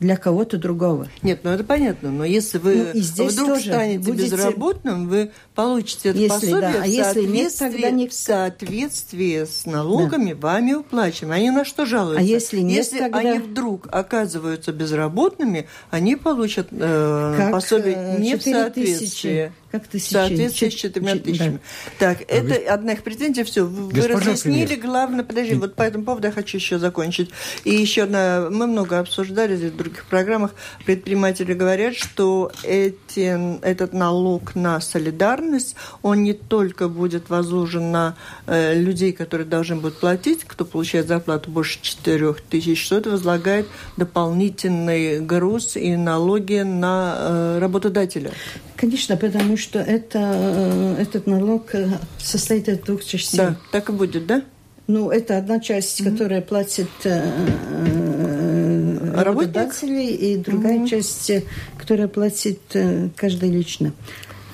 для 0.00 0.16
кого-то 0.16 0.58
другого. 0.58 1.08
Нет, 1.22 1.40
ну 1.44 1.50
это 1.50 1.64
понятно, 1.64 2.10
но 2.10 2.24
если 2.24 2.58
вы 2.58 2.74
ну, 2.74 2.90
и 2.92 3.00
здесь 3.00 3.32
вдруг 3.32 3.58
станете 3.58 4.04
будете... 4.04 4.32
безработным, 4.32 5.08
вы 5.08 5.30
получите 5.54 6.10
это 6.10 6.18
если, 6.18 6.34
пособие 6.34 6.60
да. 6.60 6.82
а 6.82 6.82
в, 6.82 6.86
если 6.86 7.22
нет, 7.22 7.56
тогда 7.56 7.90
не... 7.90 8.08
в 8.08 8.12
соответствии 8.12 9.44
с 9.44 9.64
налогами 9.64 10.32
да. 10.32 10.48
вами 10.48 10.72
уплачиваем. 10.74 11.32
Они 11.32 11.50
на 11.50 11.64
что 11.64 11.86
жалуются? 11.86 12.20
А 12.20 12.22
если 12.22 12.60
нет, 12.60 12.78
если 12.78 12.98
тогда... 12.98 13.20
они 13.20 13.38
вдруг 13.38 13.88
оказываются 13.90 14.72
безработными, 14.72 15.68
они 15.90 16.16
получат 16.16 16.68
э, 16.70 17.34
как 17.38 17.52
пособие 17.52 18.16
не 18.18 18.36
в 18.36 18.42
соответствии. 18.42 19.52
Как 19.74 19.88
тысячи? 19.88 20.12
Соответствие 20.12 20.70
с 20.70 20.74
четырьмя 20.74 21.16
тысячами. 21.16 21.58
Да. 21.98 22.14
Так, 22.14 22.20
а 22.20 22.32
это 22.32 22.46
вы... 22.46 22.64
одна 22.66 22.92
их 22.92 23.02
претензия. 23.02 23.42
Все, 23.42 23.66
вы 23.66 24.06
разъяснили. 24.06 24.76
Главное, 24.76 25.24
подожди, 25.24 25.54
вот 25.56 25.74
по 25.74 25.82
этому 25.82 26.04
поводу 26.04 26.28
я 26.28 26.32
хочу 26.32 26.58
еще 26.58 26.78
закончить. 26.78 27.30
И 27.64 27.74
еще 27.74 28.04
одна, 28.04 28.50
мы 28.52 28.68
много 28.68 29.00
обсуждали 29.00 29.56
здесь 29.56 29.72
в 29.72 29.76
других 29.76 30.04
программах. 30.04 30.54
Предприниматели 30.86 31.54
говорят, 31.54 31.96
что 31.96 32.52
эти, 32.62 33.36
этот 33.66 33.92
налог 33.92 34.54
на 34.54 34.80
солидарность, 34.80 35.74
он 36.02 36.22
не 36.22 36.34
только 36.34 36.88
будет 36.88 37.28
возложен 37.28 37.90
на 37.90 38.14
э, 38.46 38.80
людей, 38.80 39.10
которые 39.10 39.44
должны 39.44 39.74
будут 39.74 39.98
платить, 39.98 40.44
кто 40.44 40.64
получает 40.64 41.08
зарплату 41.08 41.50
больше 41.50 41.80
4 41.82 42.34
тысяч, 42.48 42.80
что 42.80 42.98
это 42.98 43.10
возлагает 43.10 43.66
дополнительный 43.96 45.18
груз 45.18 45.74
и 45.74 45.96
налоги 45.96 46.60
на 46.60 47.16
э, 47.18 47.58
работодателя. 47.58 48.30
Конечно, 48.76 49.16
потому 49.16 49.56
что 49.56 49.63
это, 49.72 50.18
э, 50.18 50.96
этот 51.02 51.26
налог 51.26 51.74
э, 51.74 51.88
состоит 52.18 52.68
из 52.68 52.78
двух 52.78 53.04
частей. 53.04 53.38
Да, 53.38 53.56
так 53.72 53.88
и 53.88 53.92
будет, 53.92 54.26
да? 54.26 54.42
Ну, 54.86 55.10
это 55.10 55.38
одна 55.38 55.60
часть, 55.60 56.00
mm-hmm. 56.00 56.10
которая 56.10 56.40
платит 56.40 56.88
э, 57.04 57.22
э 57.70 59.22
работодатели, 59.22 60.06
и 60.06 60.36
другая 60.36 60.78
mm-hmm. 60.78 60.88
часть, 60.88 61.32
которая 61.78 62.08
платит 62.08 62.60
э, 62.74 63.08
каждый 63.16 63.50
лично. 63.50 63.92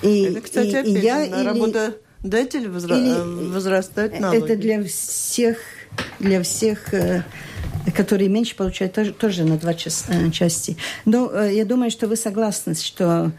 И, 0.03 0.25
это, 0.25 0.41
кстати, 0.43 0.69
и, 0.69 0.75
опять 0.77 0.87
и 0.89 0.99
я 0.99 1.25
или, 1.25 1.47
работодатель 1.47 2.69
возра... 2.69 2.97
или, 2.97 3.51
возрастает 3.53 4.21
налоги. 4.21 4.45
Это 4.45 4.57
для 4.57 4.85
всех, 4.85 5.59
для 6.19 6.43
всех 6.43 6.93
которые 7.95 8.29
меньше 8.29 8.55
получают, 8.57 8.93
тоже, 8.93 9.13
тоже 9.13 9.45
на 9.45 9.57
два 9.57 9.75
части. 9.75 10.77
Но 11.07 11.43
я 11.45 11.65
думаю, 11.65 11.91
что 11.91 12.07
вы 12.07 12.17
согласны, 12.17 12.75
что 12.75 13.33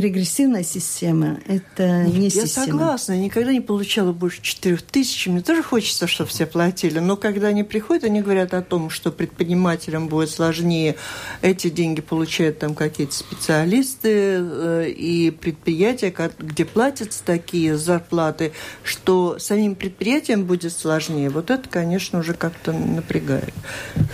регрессивная 0.00 0.64
система– 0.64 1.38
это 1.46 2.04
не 2.04 2.24
я 2.24 2.30
система. 2.30 2.66
Я 2.66 2.72
согласна, 2.72 3.12
я 3.12 3.18
никогда 3.18 3.52
не 3.52 3.60
получала 3.60 4.12
больше 4.12 4.40
4 4.42 4.78
тысяч. 4.78 5.26
Мне 5.26 5.42
тоже 5.42 5.62
хочется, 5.62 6.06
чтобы 6.06 6.30
все 6.30 6.46
платили. 6.46 6.98
Но 6.98 7.16
когда 7.16 7.48
они 7.48 7.62
приходят, 7.62 8.04
они 8.04 8.22
говорят 8.22 8.54
о 8.54 8.62
том, 8.62 8.90
что 8.90 9.12
предпринимателям 9.12 10.08
будет 10.08 10.30
сложнее. 10.30 10.96
Эти 11.42 11.68
деньги 11.68 12.00
получают 12.00 12.58
там 12.58 12.74
какие-то 12.74 13.14
специалисты 13.14 14.08
э, 14.10 14.88
и 14.90 15.30
предприятия, 15.30 16.14
где 16.38 16.64
платятся 16.64 17.22
такие 17.24 17.76
зарплаты, 17.76 18.52
что 18.82 19.38
самим 19.38 19.74
предприятиям 19.74 20.44
будет 20.44 20.72
сложнее. 20.72 21.28
Вот 21.28 21.50
это, 21.50 21.68
конечно, 21.68 22.20
уже 22.20 22.34
как-то 22.34 22.72
напрягает. 22.72 23.52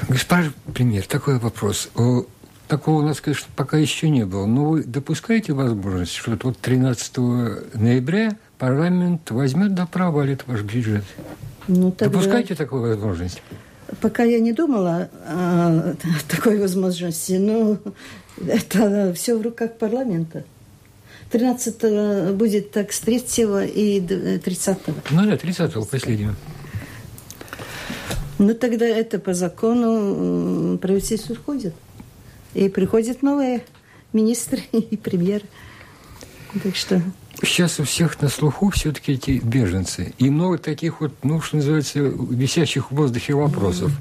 Господин 0.08 0.54
премьер, 0.74 1.06
такой 1.06 1.38
вопрос. 1.38 1.88
Такого 2.68 3.00
у 3.00 3.02
нас, 3.02 3.20
конечно, 3.22 3.48
пока 3.56 3.78
еще 3.78 4.10
не 4.10 4.26
было. 4.26 4.44
Но 4.44 4.66
вы 4.66 4.84
допускаете 4.84 5.54
возможность, 5.54 6.12
что 6.12 6.38
вот 6.42 6.58
13 6.58 7.16
ноября 7.16 8.36
парламент 8.58 9.30
возьмет 9.30 9.74
да 9.74 9.86
провалит 9.86 10.46
ваш 10.46 10.62
бюджет? 10.62 11.04
Ну, 11.66 11.90
тогда... 11.90 12.18
Допускаете 12.18 12.54
такую 12.54 12.82
возможность? 12.82 13.42
Пока 14.02 14.22
я 14.22 14.38
не 14.38 14.52
думала 14.52 15.08
о 15.26 15.94
такой 16.28 16.58
возможности, 16.58 17.32
но 17.32 17.78
это 18.46 19.14
все 19.14 19.38
в 19.38 19.42
руках 19.42 19.78
парламента. 19.78 20.44
13 21.30 22.34
будет 22.34 22.70
так 22.70 22.92
с 22.92 23.00
3 23.00 23.16
и 23.64 24.38
30 24.44 24.78
-го. 24.78 24.94
Ну 25.10 25.26
да, 25.26 25.38
30 25.38 25.72
последнего. 25.90 26.34
Ну 28.38 28.54
тогда 28.54 28.86
это 28.86 29.18
по 29.18 29.32
закону 29.32 30.78
правительство 30.78 31.32
уходит. 31.32 31.74
И 32.54 32.68
приходят 32.68 33.22
новые 33.22 33.62
министры 34.12 34.60
и 34.72 34.96
премьер. 34.96 35.42
Так 36.62 36.76
что... 36.76 37.02
Сейчас 37.40 37.78
у 37.78 37.84
всех 37.84 38.20
на 38.20 38.28
слуху 38.28 38.70
все-таки 38.70 39.12
эти 39.12 39.40
беженцы. 39.42 40.12
И 40.18 40.28
много 40.28 40.58
таких 40.58 41.00
вот, 41.00 41.12
ну, 41.22 41.40
что 41.40 41.56
называется, 41.56 42.00
висящих 42.00 42.90
в 42.90 42.96
воздухе 42.96 43.34
вопросов. 43.34 43.92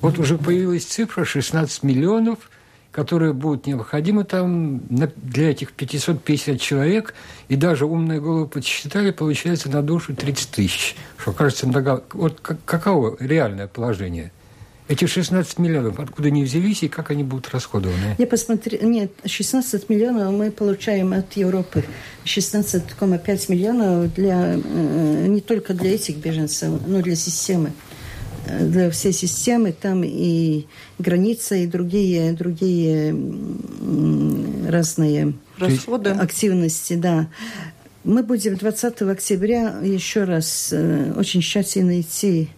Вот 0.00 0.20
уже 0.20 0.38
появилась 0.38 0.84
цифра 0.84 1.24
16 1.24 1.82
миллионов, 1.82 2.38
которые 2.92 3.32
будут 3.32 3.66
необходимы 3.66 4.22
там 4.22 4.80
для 4.88 5.50
этих 5.50 5.72
550 5.72 6.60
человек. 6.60 7.14
И 7.48 7.56
даже 7.56 7.84
умные 7.84 8.20
головы 8.20 8.46
подсчитали, 8.46 9.10
получается 9.10 9.68
на 9.70 9.82
душу 9.82 10.14
30 10.14 10.50
тысяч. 10.50 10.94
Что 11.18 11.32
кажется 11.32 11.66
много... 11.66 12.04
Вот 12.12 12.38
каково 12.40 13.16
реальное 13.18 13.66
положение– 13.66 14.30
эти 14.86 15.06
16 15.06 15.58
миллионов, 15.58 15.98
откуда 15.98 16.28
они 16.28 16.44
взялись 16.44 16.82
и 16.82 16.88
как 16.88 17.10
они 17.10 17.22
будут 17.22 17.48
расходованы? 17.52 18.16
Я 18.18 18.26
посмотрела, 18.26 18.84
нет, 18.84 19.12
16 19.24 19.88
миллионов 19.88 20.32
мы 20.32 20.50
получаем 20.50 21.14
от 21.14 21.32
Европы. 21.34 21.84
16,5 22.24 23.50
миллионов 23.50 24.12
для, 24.14 24.54
э, 24.54 25.26
не 25.26 25.40
только 25.40 25.72
для 25.72 25.94
этих 25.94 26.16
беженцев, 26.16 26.80
но 26.86 27.00
для 27.00 27.16
системы. 27.16 27.72
Э, 28.46 28.66
для 28.66 28.90
всей 28.90 29.12
системы 29.12 29.72
там 29.72 30.02
и 30.04 30.66
граница, 30.98 31.54
и 31.54 31.66
другие, 31.66 32.32
другие 32.32 33.16
разные 34.68 35.32
Расходы. 35.58 36.10
активности, 36.10 36.94
да. 36.94 37.28
Мы 38.04 38.22
будем 38.22 38.56
20 38.56 39.00
октября 39.02 39.78
еще 39.82 40.24
раз 40.24 40.68
э, 40.72 41.14
очень 41.16 41.40
тщательно 41.40 42.02
идти 42.02 42.50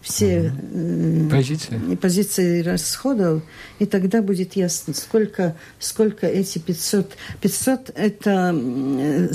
все 0.00 0.52
позиции. 1.30 1.96
позиции 1.96 2.62
расходов, 2.62 3.42
и 3.78 3.86
тогда 3.86 4.22
будет 4.22 4.54
ясно, 4.54 4.94
сколько, 4.94 5.56
сколько 5.78 6.26
эти 6.26 6.58
500. 6.58 7.16
500 7.40 7.90
это 7.94 8.54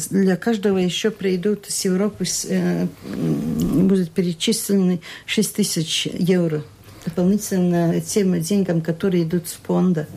для 0.10 0.36
каждого 0.38 0.78
еще 0.78 1.12
придут 1.12 1.66
с 1.68 1.86
Европы, 1.86 2.26
э, 2.48 2.88
будет 3.06 4.12
перечислены 4.12 5.02
6 5.26 5.56
тысяч 5.56 6.08
евро 6.08 6.64
дополнительно 7.06 8.00
тем 8.02 8.40
деньгам, 8.40 8.82
которые 8.82 9.24
идут 9.24 9.48
с 9.48 9.54
фонда 9.54 10.08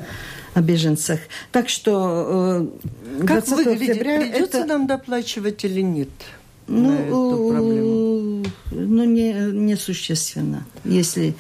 о 0.54 0.62
беженцах. 0.62 1.20
Так 1.52 1.68
что 1.68 2.70
э, 3.20 3.26
как 3.26 3.46
выглядит? 3.48 3.90
октября 3.90 4.20
Придется 4.20 4.58
это... 4.58 4.66
нам 4.66 4.86
доплачивать 4.86 5.64
или 5.64 5.80
нет? 5.80 6.08
Ну, 6.68 6.90
на 6.90 6.94
эту 6.94 7.48
проблему? 7.50 8.44
Ну, 8.70 9.04
не, 9.04 9.32
не 9.52 9.76
существенно. 9.76 10.64
Если 10.84 11.34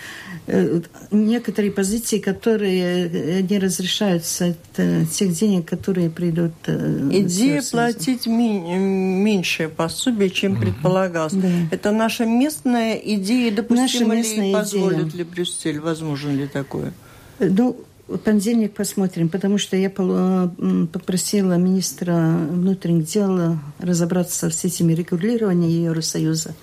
э, 0.46 0.80
некоторые 1.10 1.72
позиции, 1.72 2.18
которые 2.18 3.08
э, 3.08 3.40
не 3.42 3.58
разрешаются 3.58 4.46
от 4.46 4.78
э, 4.78 5.04
тех 5.06 5.32
денег, 5.32 5.68
которые 5.68 6.10
придут... 6.10 6.52
Э, 6.66 7.10
Идея 7.12 7.62
платить 7.70 8.26
ми 8.26 8.58
меньшее 8.58 9.68
пособие, 9.68 10.30
чем 10.30 10.58
предполагалось. 10.60 11.32
Да. 11.32 11.48
Это 11.70 11.90
наша 11.90 12.24
местная 12.24 12.94
идея, 12.94 13.52
допустимо 13.52 14.14
наша 14.14 14.40
ли, 14.40 14.52
позволит 14.52 15.08
идея. 15.08 15.18
ли 15.18 15.24
Брюссель, 15.24 15.80
возможно 15.80 16.30
ли 16.30 16.46
такое? 16.46 16.92
Ну, 17.40 17.76
понедельник 18.24 18.72
посмотрим, 18.72 19.28
потому 19.28 19.58
что 19.58 19.76
я 19.76 19.90
попросила 19.90 21.54
министра 21.54 22.36
внутренних 22.50 23.06
дел 23.06 23.58
разобраться 23.78 24.50
с 24.50 24.64
этими 24.64 24.92
регулированиями 24.92 25.86
Евросоюза. 25.86 26.54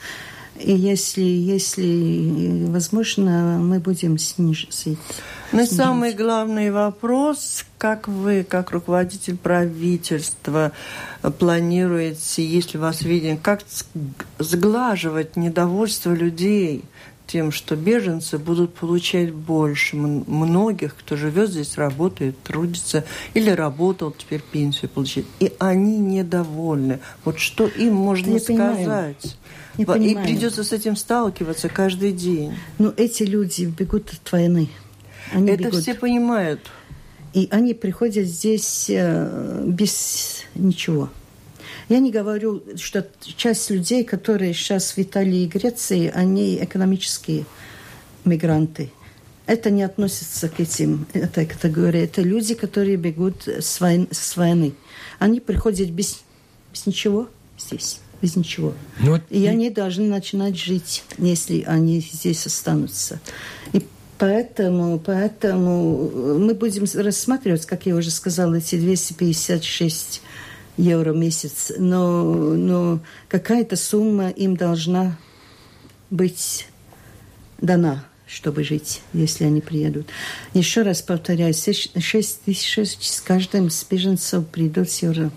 И 0.59 0.71
если, 0.71 1.23
если 1.23 2.65
возможно, 2.67 3.57
мы 3.59 3.79
будем 3.79 4.19
снижать. 4.19 4.97
Но 5.51 5.65
самый 5.65 6.13
главный 6.13 6.69
вопрос, 6.69 7.65
как 7.79 8.07
вы, 8.07 8.45
как 8.47 8.71
руководитель 8.71 9.35
правительства, 9.35 10.71
планируете, 11.39 12.45
если 12.45 12.77
вас 12.77 13.01
виден, 13.01 13.37
как 13.37 13.61
сглаживать 14.39 15.35
недовольство 15.35 16.13
людей– 16.13 16.85
тем, 17.27 17.51
что 17.51 17.75
беженцы 17.75 18.37
будут 18.37 18.73
получать 18.73 19.33
больше 19.33 19.95
многих, 19.95 20.95
кто 20.95 21.15
живет 21.15 21.49
здесь, 21.49 21.77
работает, 21.77 22.41
трудится 22.43 23.05
или 23.33 23.49
работал, 23.49 24.11
теперь 24.11 24.41
пенсию 24.41 24.89
получает. 24.89 25.25
И 25.39 25.53
они 25.59 25.97
недовольны. 25.97 26.99
Вот 27.25 27.39
что 27.39 27.67
им 27.67 27.95
можно 27.95 28.33
Я 28.33 28.39
сказать? 28.39 29.37
Я 29.77 29.95
и 29.95 30.15
придется 30.15 30.63
с 30.63 30.71
этим 30.71 30.95
сталкиваться 30.95 31.69
каждый 31.69 32.11
день. 32.11 32.53
Но 32.77 32.93
эти 32.95 33.23
люди 33.23 33.65
бегут 33.65 34.11
от 34.13 34.31
войны. 34.31 34.69
Они 35.31 35.49
Это 35.49 35.63
бегут. 35.63 35.81
все 35.81 35.95
понимают. 35.95 36.59
И 37.33 37.47
они 37.49 37.73
приходят 37.73 38.27
здесь 38.27 38.85
э, 38.89 39.63
без 39.65 40.43
ничего. 40.53 41.09
Я 41.89 41.99
не 41.99 42.11
говорю, 42.11 42.63
что 42.77 43.07
часть 43.21 43.69
людей, 43.69 44.03
которые 44.03 44.53
сейчас 44.53 44.95
в 44.95 44.99
Италии 44.99 45.43
и 45.43 45.47
Греции, 45.47 46.11
они 46.13 46.55
экономические 46.63 47.45
мигранты. 48.25 48.91
это 49.45 49.69
не 49.69 49.83
относится 49.83 50.47
к 50.47 50.59
этим, 50.59 51.05
этой 51.13 51.45
категории. 51.45 52.01
Это 52.01 52.21
люди, 52.21 52.53
которые 52.55 52.95
бегут 52.95 53.47
с 53.47 53.79
войны. 53.81 54.07
С 54.11 54.37
войны. 54.37 54.73
Они 55.19 55.39
приходят 55.39 55.89
без, 55.89 56.21
без 56.71 56.85
ничего 56.85 57.27
здесь, 57.57 57.99
без 58.21 58.35
ничего. 58.35 58.73
Ну, 58.99 59.11
вот... 59.11 59.21
И 59.29 59.45
они 59.45 59.69
должны 59.69 60.05
начинать 60.07 60.57
жить, 60.57 61.03
если 61.17 61.63
они 61.63 61.99
здесь 61.99 62.45
останутся. 62.45 63.19
И 63.73 63.85
поэтому, 64.17 64.99
поэтому 64.99 66.39
мы 66.39 66.53
будем 66.53 66.85
рассматривать, 66.93 67.65
как 67.65 67.85
я 67.85 67.95
уже 67.95 68.11
сказала, 68.11 68.55
эти 68.55 68.75
256 68.75 70.21
евро 70.77 71.13
в 71.13 71.17
месяц. 71.17 71.71
Но, 71.77 72.23
но 72.55 72.99
какая-то 73.27 73.75
сумма 73.75 74.29
им 74.29 74.55
должна 74.55 75.17
быть 76.09 76.67
дана 77.59 78.05
чтобы 78.33 78.63
жить, 78.63 79.01
если 79.13 79.43
они 79.43 79.61
приедут. 79.61 80.07
Еще 80.53 80.81
раз 80.81 81.03
повторяю, 81.03 81.53
6 81.53 81.93
тысяч 82.43 82.79
с 82.99 83.21
каждым 83.21 83.67
из 83.67 83.85
беженцев 83.87 84.47
придут 84.47 84.89
с, 84.89 85.03
евро, 85.03 85.29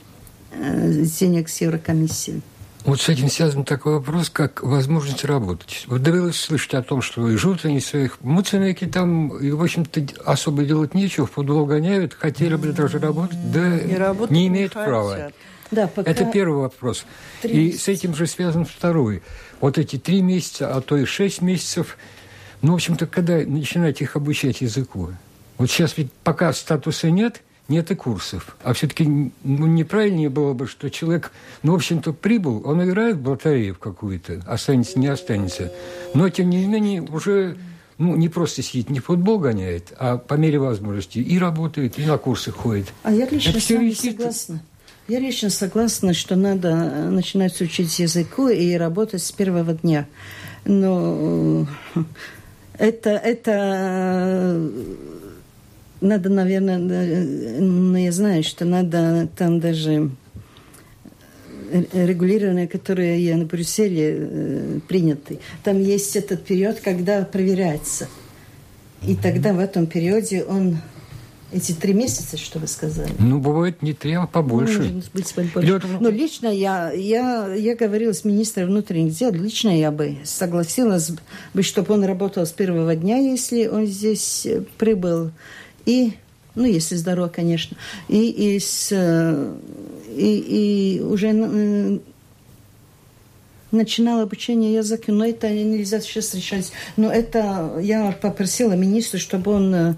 э, 0.53 1.05
с 1.05 1.18
денег 1.18 1.51
с 1.51 1.61
Еврокомиссии. 1.61 2.40
Вот 2.87 3.01
с 3.01 3.09
этим 3.09 3.29
связан 3.29 3.64
такой 3.64 3.94
вопрос, 3.94 4.31
как 4.31 4.62
возможность 4.62 5.25
работать. 5.25 5.85
Вот 5.88 6.03
довелось 6.03 6.40
слышать 6.40 6.75
о 6.75 6.83
том, 6.83 7.03
что 7.03 7.29
живут 7.37 7.64
они 7.64 7.81
своих 7.81 8.20
муценеки 8.22 8.87
там, 8.87 9.37
и, 9.37 9.51
в 9.51 9.62
общем-то, 9.62 10.03
особо 10.25 10.64
делать 10.64 10.94
нечего, 10.94 11.27
в 11.27 11.33
футбол 11.33 11.66
гоняют, 11.66 12.14
хотели 12.14 12.55
бы 12.55 12.68
даже 12.72 12.99
работать, 12.99 13.53
да 13.53 13.68
не, 13.68 14.33
не 14.33 14.46
имеют 14.46 14.75
не 14.75 14.85
права. 14.85 15.33
Да, 15.70 15.88
пока... 15.88 16.11
Это 16.11 16.25
первый 16.27 16.61
вопрос. 16.61 17.05
Три 17.42 17.51
и 17.51 17.66
месяца. 17.66 17.85
с 17.85 17.88
этим 17.88 18.14
же 18.14 18.27
связан 18.27 18.64
второй. 18.64 19.22
Вот 19.61 19.79
эти 19.79 19.99
три 19.99 20.22
месяца, 20.22 20.75
а 20.75 20.81
то 20.81 20.96
и 20.96 21.05
шесть 21.05 21.42
месяцев– 21.42 21.99
ну, 22.62 22.72
в 22.72 22.75
общем-то, 22.77 23.07
когда 23.07 23.37
начинать 23.38 24.01
их 24.01 24.16
обучать 24.16 24.61
языку? 24.61 25.11
Вот 25.59 25.70
сейчас 25.70 25.96
ведь 25.96 26.12
пока 26.25 26.53
статуса 26.53 27.11
нет, 27.11 27.42
нет 27.68 27.90
и 27.90 27.94
курсов. 27.94 28.57
А 28.62 28.72
все-таки 28.72 29.05
ну, 29.05 29.66
неправильнее 29.66 30.29
было 30.29 30.52
бы, 30.52 30.66
что 30.66 30.90
человек, 30.90 31.33
ну, 31.62 31.72
в 31.72 31.74
общем-то, 31.76 32.12
прибыл, 32.12 32.62
он 32.64 32.85
играет 32.85 33.16
в 33.16 33.29
лотерею 33.29 33.74
в 33.74 33.79
какую-то, 33.79 34.42
останется, 34.46 34.98
не 34.98 35.09
останется. 35.09 35.72
Но, 36.14 36.29
тем 36.29 36.50
не 36.50 36.66
менее, 36.66 37.02
уже 37.02 37.57
ну, 37.98 38.14
не 38.16 38.29
просто 38.29 38.62
сидит, 38.62 38.90
не 38.90 39.00
футбол 39.00 39.38
гоняет, 39.38 39.92
а 39.98 40.18
по 40.18 40.35
мере 40.35 40.59
возможности 40.59 41.18
и 41.18 41.38
работает, 41.38 41.98
и 41.98 42.05
на 42.05 42.18
курсы 42.18 42.50
ходит. 42.50 42.92
А 43.02 43.12
я 43.12 43.26
лично 43.26 43.50
Это 43.50 43.61
с 43.61 43.70
вами 43.70 43.90
согласна. 43.92 44.62
Я 45.09 45.20
лично 45.20 45.50
согласна, 45.50 46.14
что 46.14 46.35
надо 46.35 46.68
э, 46.68 47.09
начинать 47.11 47.61
учить 47.61 47.98
языку 48.00 48.48
и 48.48 48.74
работать 48.74 49.22
с 49.22 49.31
первого 49.31 49.72
дня. 49.72 50.09
Но 50.64 51.66
э, 51.94 52.00
это, 52.76 53.11
это 53.11 53.52
э, 53.55 54.70
надо, 56.01 56.29
наверное, 56.29 56.79
ну, 56.79 57.97
я 57.97 58.13
знаю, 58.13 58.43
что 58.43 58.65
надо 58.65 59.29
там 59.37 59.61
даже 59.61 60.11
регулирование, 61.93 62.69
которое 62.69 63.37
на 63.37 63.45
Брюсселе 63.45 64.17
э, 64.19 64.81
приняты. 64.87 65.41
Там 65.65 65.81
есть 65.81 66.15
этот 66.17 66.45
период, 66.45 66.81
когда 66.81 67.25
проверяется. 67.25 68.09
И 69.03 69.17
тогда 69.17 69.53
в 69.53 69.59
этом 69.59 69.87
периоде 69.87 70.45
он 70.45 70.79
эти 71.53 71.73
три 71.73 71.93
месяца, 71.95 72.37
что 72.37 72.59
вы 72.59 72.67
сказали? 72.67 73.13
Ну, 73.19 73.39
бывает 73.39 73.81
не 73.83 73.93
три, 73.93 74.15
а 74.15 74.27
побольше. 74.27 74.83
Может 74.83 75.13
быть, 75.13 75.33
побольше. 75.35 75.77
Или... 75.77 75.81
Но 76.01 76.09
лично 76.09 76.49
я, 76.49 76.93
я, 76.93 77.53
я 77.55 77.77
говорила 77.77 78.13
с 78.13 78.25
министром 78.25 78.69
внутренних 78.69 79.17
дел, 79.17 79.33
лично 79.33 79.69
я 79.77 79.91
бы 79.91 80.19
согласилась 80.25 81.13
бы, 81.55 81.63
чтобы 81.63 81.95
он 81.95 82.05
работал 82.05 82.47
с 82.47 82.53
первого 82.53 82.97
дня, 82.97 83.19
если 83.19 83.67
он 83.67 83.87
здесь 83.87 84.47
прибыл. 84.79 85.31
И, 85.87 86.12
ну, 86.55 86.64
если 86.64 86.96
здоров, 86.96 87.33
конечно. 87.33 87.77
И, 88.09 88.29
и, 88.29 88.61
с, 88.61 88.92
и, 88.92 90.99
и 90.99 91.01
уже 91.01 92.01
начинал 93.70 94.20
обучение 94.20 94.75
языка, 94.75 95.12
но 95.12 95.25
это 95.25 95.51
нельзя 95.51 96.01
сейчас 96.01 96.35
решать. 96.35 96.72
Но 96.96 97.11
это 97.11 97.79
я 97.81 98.12
попросила 98.12 98.72
министра, 98.72 99.18
чтобы 99.18 99.53
он 99.53 99.96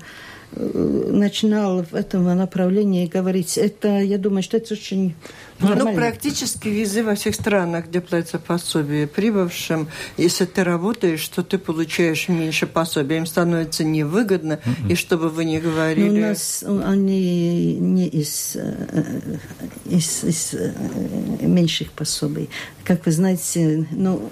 начинал 0.52 1.82
в 1.82 1.94
этом 1.94 2.24
направлении 2.24 3.06
говорить. 3.06 3.58
Это, 3.58 4.00
я 4.00 4.18
думаю, 4.18 4.42
что 4.42 4.56
это 4.56 4.74
очень 4.74 5.14
ну, 5.60 5.74
ну, 5.74 5.94
практически 5.94 6.68
везде 6.68 7.02
во 7.02 7.14
всех 7.14 7.34
странах, 7.34 7.86
где 7.88 8.00
платится 8.00 8.38
пособие 8.38 9.06
прибывшим, 9.06 9.88
если 10.16 10.44
ты 10.44 10.62
работаешь, 10.64 11.26
то 11.28 11.42
ты 11.42 11.58
получаешь 11.58 12.28
меньше 12.28 12.66
пособия. 12.66 13.18
Им 13.18 13.26
становится 13.26 13.84
невыгодно, 13.84 14.60
mm-hmm. 14.64 14.92
и 14.92 14.94
чтобы 14.94 15.28
вы 15.28 15.44
не 15.44 15.58
говорили... 15.58 16.08
Но 16.08 16.14
у 16.14 16.30
нас 16.30 16.64
они 16.84 17.74
не 17.76 18.06
из, 18.08 18.56
э, 18.56 19.38
из, 19.86 20.24
из 20.24 20.54
э, 20.54 20.72
меньших 21.40 21.92
пособий. 21.92 22.50
Как 22.84 23.04
вы 23.06 23.12
знаете, 23.12 23.86
ну, 23.90 24.30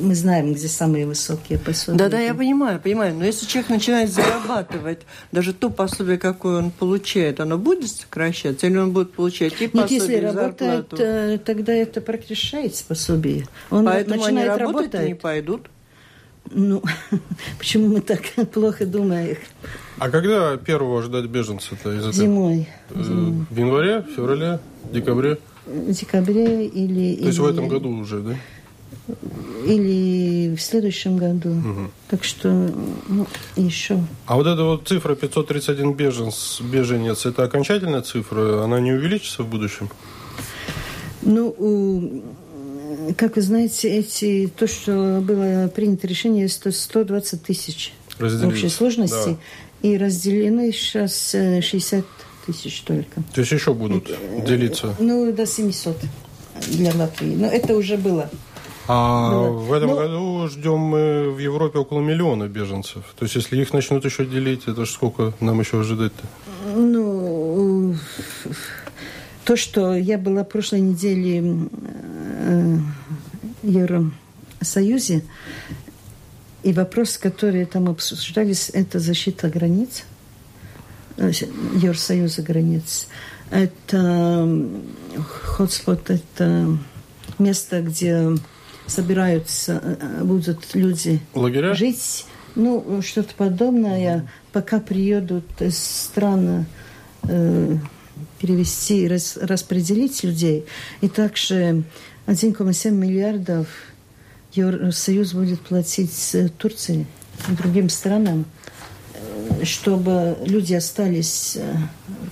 мы 0.00 0.14
знаем, 0.14 0.52
где 0.54 0.68
самые 0.68 1.06
высокие 1.06 1.58
пособия. 1.58 1.98
Да-да, 1.98 2.18
я 2.18 2.34
понимаю, 2.34 2.80
понимаю. 2.80 3.14
Но 3.14 3.24
если 3.24 3.46
человек 3.46 3.70
начинает 3.70 4.10
зарабатывать, 4.10 5.00
даже 5.32 5.52
то 5.52 5.70
пособие, 5.70 6.18
какое 6.18 6.58
он 6.58 6.70
получает, 6.70 7.40
оно 7.40 7.58
будет 7.58 7.90
сокращаться? 7.90 8.66
Или 8.66 8.78
он 8.78 8.92
будет 8.92 9.12
получать 9.12 9.52
и 9.60 9.68
пособие, 9.68 9.82
Нет, 9.82 9.90
если 9.90 10.14
работает, 10.16 10.58
зарплату? 10.58 10.96
Э, 10.98 11.38
тогда 11.38 11.72
это 11.72 12.00
прекращается 12.00 12.84
пособие. 12.86 13.46
Он 13.70 13.84
Поэтому 13.84 14.22
начинает 14.22 14.50
они 14.50 14.58
работать 14.60 14.80
работать. 14.94 15.08
не 15.08 15.14
пойдут? 15.14 15.66
Ну, 16.50 16.82
почему 17.58 17.88
мы 17.88 18.00
так 18.00 18.22
плохо 18.52 18.86
думаем? 18.86 19.36
А 19.98 20.08
когда 20.08 20.56
первого 20.56 21.02
ждать 21.02 21.26
беженца-то 21.26 21.92
из 21.92 22.00
этого? 22.00 22.12
Зимой. 22.12 22.68
Зимой. 22.94 23.46
В 23.50 23.58
январе, 23.58 24.04
феврале, 24.16 24.60
декабре? 24.90 25.38
В 25.66 25.92
декабре 25.92 26.66
или... 26.66 27.16
То 27.16 27.26
есть 27.26 27.38
или... 27.38 27.44
в 27.44 27.48
этом 27.48 27.68
году 27.68 27.90
уже, 27.90 28.20
да? 28.20 28.36
Или 29.66 30.54
в 30.54 30.60
следующем 30.60 31.16
году. 31.16 31.50
Угу. 31.50 31.90
Так 32.08 32.24
что 32.24 32.48
ну, 33.08 33.26
еще. 33.56 34.02
А 34.26 34.36
вот 34.36 34.46
эта 34.46 34.62
вот 34.62 34.86
цифра 34.86 35.14
531 35.14 35.94
беженец, 35.94 36.60
беженец, 36.60 37.26
это 37.26 37.44
окончательная 37.44 38.02
цифра? 38.02 38.64
Она 38.64 38.80
не 38.80 38.92
увеличится 38.92 39.42
в 39.42 39.48
будущем? 39.48 39.90
Ну, 41.22 42.24
как 43.16 43.36
вы 43.36 43.42
знаете, 43.42 43.88
эти, 43.88 44.50
то, 44.56 44.66
что 44.66 45.20
было 45.22 45.68
принято 45.68 46.06
решение, 46.06 46.48
100, 46.48 46.70
120 46.70 47.42
тысяч 47.42 47.92
общей 48.20 48.68
сложности. 48.68 49.36
Да. 49.82 49.88
И 49.88 49.96
разделены 49.96 50.72
сейчас 50.72 51.30
60 51.32 52.04
тысяч 52.46 52.80
только. 52.82 53.22
То 53.34 53.40
есть 53.40 53.52
еще 53.52 53.74
будут 53.74 54.10
делиться? 54.46 54.94
Ну, 54.98 55.32
до 55.32 55.46
700 55.46 55.96
для 56.68 56.94
Латвии. 56.94 57.34
Но 57.34 57.46
это 57.46 57.76
уже 57.76 57.96
было. 57.96 58.30
А 58.92 59.30
да. 59.30 59.36
в 59.50 59.72
этом 59.72 59.90
ну, 59.90 59.96
году 59.96 60.48
ждем 60.48 60.78
мы 60.78 61.30
в 61.30 61.38
Европе 61.38 61.78
около 61.78 62.00
миллиона 62.00 62.48
беженцев. 62.48 63.04
То 63.16 63.24
есть, 63.24 63.36
если 63.36 63.56
их 63.60 63.72
начнут 63.72 64.04
еще 64.04 64.26
делить, 64.26 64.62
это 64.66 64.84
же 64.84 64.90
сколько 64.90 65.32
нам 65.38 65.60
еще 65.60 65.78
ожидать-то? 65.78 66.26
Ну, 66.74 67.94
то, 69.44 69.54
что 69.54 69.94
я 69.94 70.18
была 70.18 70.42
прошлой 70.42 70.80
неделе 70.80 71.38
э, 71.38 72.78
в 73.62 73.68
Евросоюзе, 73.68 75.22
и 76.64 76.72
вопрос, 76.72 77.16
который 77.16 77.66
там 77.66 77.88
обсуждались, 77.88 78.72
это 78.74 78.98
защита 78.98 79.48
границ, 79.48 80.02
э, 81.16 81.30
Евросоюза 81.76 82.42
границ. 82.42 83.06
Это 83.52 84.68
хотспот, 85.46 86.10
это 86.10 86.76
место, 87.38 87.82
где 87.82 88.34
собираются, 88.90 89.80
э, 89.82 90.24
будут 90.24 90.74
люди 90.74 91.20
Лагеря? 91.34 91.74
жить. 91.74 92.26
Ну, 92.56 93.00
что-то 93.02 93.34
подобное, 93.36 94.28
пока 94.52 94.80
приедут 94.80 95.44
из 95.60 95.78
стран 95.78 96.66
э, 97.22 97.76
перевести, 98.40 99.06
рас, 99.06 99.38
распределить 99.40 100.24
людей. 100.24 100.64
И 101.00 101.08
также 101.08 101.84
1,7 102.26 102.90
миллиардов 102.90 103.68
Евросоюз 104.52 105.32
будет 105.32 105.60
платить 105.60 106.36
Турции 106.58 107.06
и 107.48 107.52
другим 107.52 107.88
странам, 107.88 108.44
э, 109.14 109.64
чтобы 109.64 110.36
люди 110.44 110.74
остались 110.74 111.56
э, 111.56 111.76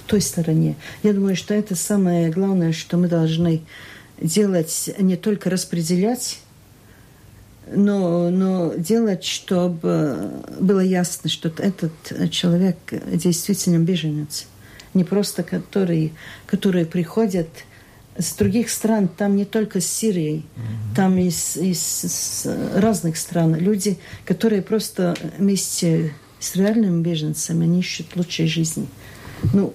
в 0.04 0.08
той 0.08 0.20
стороне. 0.20 0.76
Я 1.02 1.12
думаю, 1.12 1.36
что 1.36 1.54
это 1.54 1.76
самое 1.76 2.30
главное, 2.30 2.72
что 2.72 2.96
мы 2.96 3.08
должны 3.08 3.62
делать, 4.20 4.90
не 4.98 5.16
только 5.16 5.48
распределять 5.48 6.40
но, 7.74 8.31
но 8.31 8.74
делать, 8.74 9.24
чтобы 9.24 10.42
было 10.61 10.81
ясно, 10.81 11.28
что 11.28 11.52
этот 11.59 11.92
человек 12.31 12.76
действительно 13.12 13.78
беженец. 13.78 14.46
Не 14.94 15.04
просто 15.04 15.42
который, 15.42 16.12
которые 16.46 16.87
приходят 16.87 17.48
с 18.16 18.35
других 18.35 18.70
стран, 18.70 19.09
там 19.09 19.37
не 19.37 19.44
только 19.44 19.81
с 19.81 19.87
Сирией, 19.87 20.38
mm-hmm. 20.38 20.96
там 20.96 21.18
из, 21.18 21.57
из, 21.57 22.04
из 22.04 22.46
разных 22.74 23.16
стран. 23.16 23.54
Люди, 23.54 23.98
которые 24.24 24.62
просто 24.62 25.14
вместе 25.38 26.14
с 26.40 26.57
реальными 26.57 27.02
беженцами, 27.02 27.64
они 27.64 27.81
ищут 27.81 28.16
лучшей 28.16 28.48
жизни. 28.48 28.88
Ну, 29.54 29.72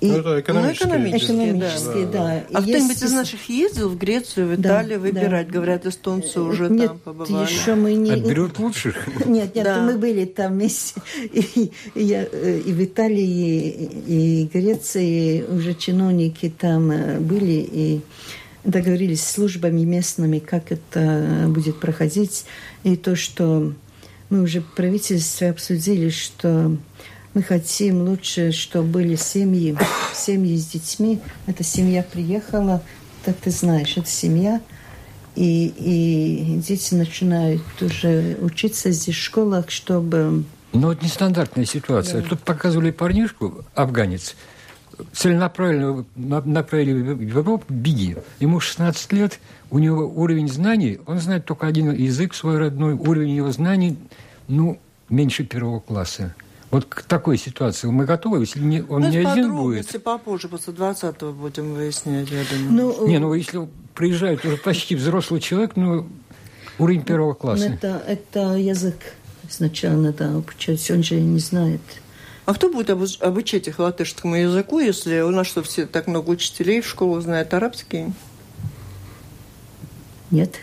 и, 0.00 0.06
ну, 0.06 0.18
это 0.18 0.40
экономические, 0.40 0.88
ну, 0.88 0.94
экономические, 0.94 1.48
экономические 1.50 2.06
да. 2.06 2.42
да. 2.50 2.58
А 2.58 2.62
кто-нибудь 2.62 3.02
из 3.02 3.12
наших 3.12 3.48
ездил 3.50 3.90
в 3.90 3.98
Грецию, 3.98 4.48
в 4.48 4.54
Италию 4.60 4.98
да, 4.98 5.02
выбирать? 5.06 5.46
Да. 5.48 5.52
Говорят, 5.52 5.86
эстонцы 5.86 6.40
уже 6.40 6.70
нет, 6.70 6.88
там 6.88 6.98
побывали. 6.98 7.50
еще 7.50 7.74
мы 7.74 7.92
не... 7.92 8.12
Отберут 8.12 8.58
лучших? 8.58 8.96
Нет, 9.26 9.54
нет, 9.54 9.64
да. 9.64 9.82
мы 9.82 9.96
были 9.96 10.24
там 10.24 10.54
вместе. 10.54 11.00
И, 11.32 11.70
и, 11.94 12.02
я, 12.02 12.24
и 12.24 12.72
в 12.72 12.82
Италии, 12.82 13.68
и, 14.06 14.42
и 14.42 14.50
Греции 14.52 15.42
уже 15.42 15.74
чиновники 15.74 16.52
там 16.56 16.90
э, 16.90 17.20
были, 17.20 17.68
и 17.70 18.00
договорились 18.64 19.22
с 19.22 19.32
службами 19.32 19.82
местными, 19.82 20.38
как 20.38 20.72
это 20.72 21.46
будет 21.48 21.78
проходить. 21.78 22.44
И 22.84 22.96
то, 22.96 23.16
что 23.16 23.72
мы 24.30 24.42
уже 24.42 24.60
в 24.60 24.74
правительстве 24.74 25.50
обсудили, 25.50 26.08
что 26.08 26.76
мы 27.34 27.42
хотим 27.42 28.02
лучше, 28.02 28.52
чтобы 28.52 28.88
были 28.88 29.14
семьи, 29.14 29.76
семьи 30.14 30.56
с 30.56 30.66
детьми. 30.66 31.20
Эта 31.46 31.62
семья 31.62 32.02
приехала, 32.02 32.82
так 33.24 33.36
ты 33.36 33.50
знаешь, 33.50 33.96
это 33.96 34.08
семья. 34.08 34.60
И, 35.36 35.72
и 35.76 36.56
дети 36.56 36.94
начинают 36.94 37.62
уже 37.80 38.36
учиться 38.40 38.90
здесь 38.90 39.14
в 39.14 39.22
школах, 39.22 39.70
чтобы... 39.70 40.44
Ну, 40.72 40.88
вот 40.88 41.02
нестандартная 41.02 41.64
ситуация. 41.64 42.22
Да. 42.22 42.28
Тут 42.28 42.40
показывали 42.40 42.90
парнишку, 42.90 43.64
афганец, 43.74 44.34
целенаправленно 45.12 46.04
направили 46.16 47.12
в 47.12 47.20
Европу, 47.20 47.64
беги. 47.68 48.16
Ему 48.40 48.60
16 48.60 49.12
лет, 49.12 49.40
у 49.70 49.78
него 49.78 50.06
уровень 50.06 50.48
знаний, 50.48 50.98
он 51.06 51.20
знает 51.20 51.44
только 51.44 51.66
один 51.66 51.92
язык 51.92 52.34
свой 52.34 52.58
родной, 52.58 52.94
уровень 52.94 53.36
его 53.36 53.50
знаний, 53.52 53.96
ну, 54.48 54.80
меньше 55.08 55.44
первого 55.44 55.80
класса. 55.80 56.34
Вот 56.70 56.84
к 56.84 57.02
такой 57.02 57.36
ситуации 57.36 57.88
мы 57.88 58.04
готовы, 58.04 58.40
если 58.40 58.60
не, 58.60 58.82
он 58.82 59.02
ну, 59.02 59.08
не 59.08 59.18
один 59.18 59.56
будет. 59.56 59.86
Если 59.86 59.98
попозже, 59.98 60.48
после 60.48 60.72
20-го 60.72 61.32
будем 61.32 61.74
выяснять, 61.74 62.30
я 62.30 62.44
думаю. 62.50 62.70
Ну, 62.70 63.06
не, 63.08 63.18
ну 63.18 63.34
если 63.34 63.68
приезжает 63.94 64.44
уже 64.44 64.56
почти 64.56 64.94
взрослый 64.94 65.40
человек, 65.40 65.72
ну, 65.74 66.06
уровень 66.78 67.02
первого 67.02 67.34
класса. 67.34 67.66
Это, 67.66 68.02
это 68.06 68.54
язык 68.54 68.94
сначала 69.48 69.94
надо 69.94 70.36
обучать, 70.36 70.90
он 70.90 71.02
же 71.02 71.16
не 71.16 71.40
знает. 71.40 71.80
А 72.46 72.54
кто 72.54 72.70
будет 72.70 72.90
обучать 72.90 73.68
их 73.68 73.78
латышскому 73.78 74.36
языку, 74.36 74.78
если 74.78 75.20
у 75.20 75.30
нас 75.30 75.46
что, 75.46 75.62
все 75.62 75.86
так 75.86 76.06
много 76.06 76.30
учителей 76.30 76.80
в 76.80 76.86
школу 76.86 77.20
знают 77.20 77.52
арабский? 77.52 78.12
Нет. 80.30 80.54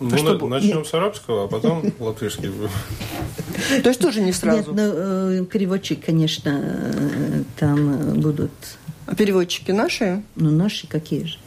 Ну, 0.00 0.14
а 0.14 0.18
что, 0.18 0.46
начнем 0.48 0.78
нет. 0.78 0.86
с 0.86 0.94
арабского, 0.94 1.44
а 1.44 1.48
потом 1.48 1.84
латышский. 2.00 2.50
То 3.82 3.88
есть 3.88 4.00
тоже 4.00 4.20
не 4.20 4.32
сразу? 4.32 4.58
Нет, 4.58 4.66
ну, 4.68 4.92
э, 4.94 5.44
переводчики, 5.44 6.00
конечно, 6.00 6.60
э, 6.62 7.42
там 7.58 8.20
будут. 8.20 8.50
А 9.06 9.14
переводчики 9.14 9.70
наши? 9.70 10.22
Ну, 10.34 10.50
наши 10.50 10.86
какие 10.88 11.24
же? 11.24 11.38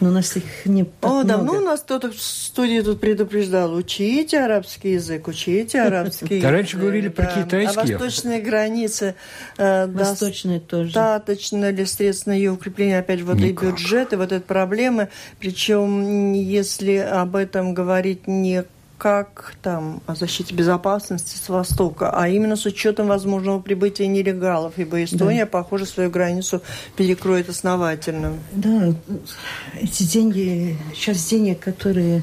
Но 0.00 0.10
у 0.10 0.12
нас 0.12 0.36
их 0.36 0.44
не 0.66 0.84
так 0.84 0.92
О, 1.10 1.22
много. 1.22 1.28
давно 1.28 1.52
у 1.54 1.60
нас 1.60 1.80
кто-то 1.80 2.10
в 2.10 2.20
студии 2.20 2.80
тут 2.82 3.00
предупреждал. 3.00 3.74
Учите 3.74 4.40
арабский 4.40 4.92
язык, 4.92 5.26
учите 5.26 5.80
арабский 5.80 6.36
язык. 6.36 6.50
Раньше 6.50 6.76
говорили 6.76 7.08
про 7.08 7.26
китайский. 7.26 7.94
А 7.94 7.98
восточные 7.98 8.40
границы 8.40 9.14
э, 9.56 9.86
Восточные 9.86 10.60
тоже. 10.60 10.92
достаточно 10.92 11.70
ли 11.70 11.86
средств 11.86 12.26
на 12.26 12.32
ее 12.32 12.52
укрепление, 12.52 12.98
опять 12.98 13.20
же, 13.20 13.24
вот 13.24 13.38
и 13.38 13.52
бюджет, 13.52 14.12
и 14.12 14.16
вот 14.16 14.32
эта 14.32 14.44
проблема. 14.44 15.08
Причем, 15.40 16.32
если 16.34 16.96
об 16.96 17.34
этом 17.36 17.72
говорить 17.72 18.26
не 18.26 18.64
как 18.98 19.54
там 19.62 20.00
о 20.06 20.14
защите 20.14 20.54
безопасности 20.54 21.36
с 21.36 21.48
Востока, 21.48 22.10
а 22.10 22.28
именно 22.28 22.56
с 22.56 22.64
учетом 22.64 23.08
возможного 23.08 23.60
прибытия 23.60 24.06
нелегалов, 24.06 24.74
ибо 24.76 25.04
Эстония, 25.04 25.44
да. 25.44 25.50
похоже, 25.50 25.86
свою 25.86 26.10
границу 26.10 26.62
перекроет 26.96 27.48
основательно. 27.48 28.34
Да, 28.52 28.94
эти 29.74 30.04
деньги, 30.04 30.76
часть 30.94 31.28
денег, 31.28 31.60
которые 31.60 32.22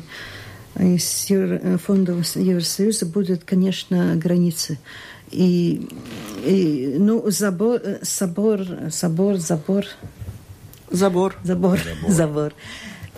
из 0.79 1.27
фондов 1.81 2.36
Евросоюза 2.36 3.05
будут, 3.05 3.43
конечно, 3.43 4.15
границы. 4.15 4.79
И, 5.29 5.88
и 6.45 6.95
ну, 6.97 7.29
забор, 7.29 7.81
собор, 8.01 8.62
собор, 8.91 9.38
забор. 9.38 9.86
Забор. 10.89 11.36
Забор. 11.43 11.79
Забор. 11.79 12.12
забор. 12.12 12.53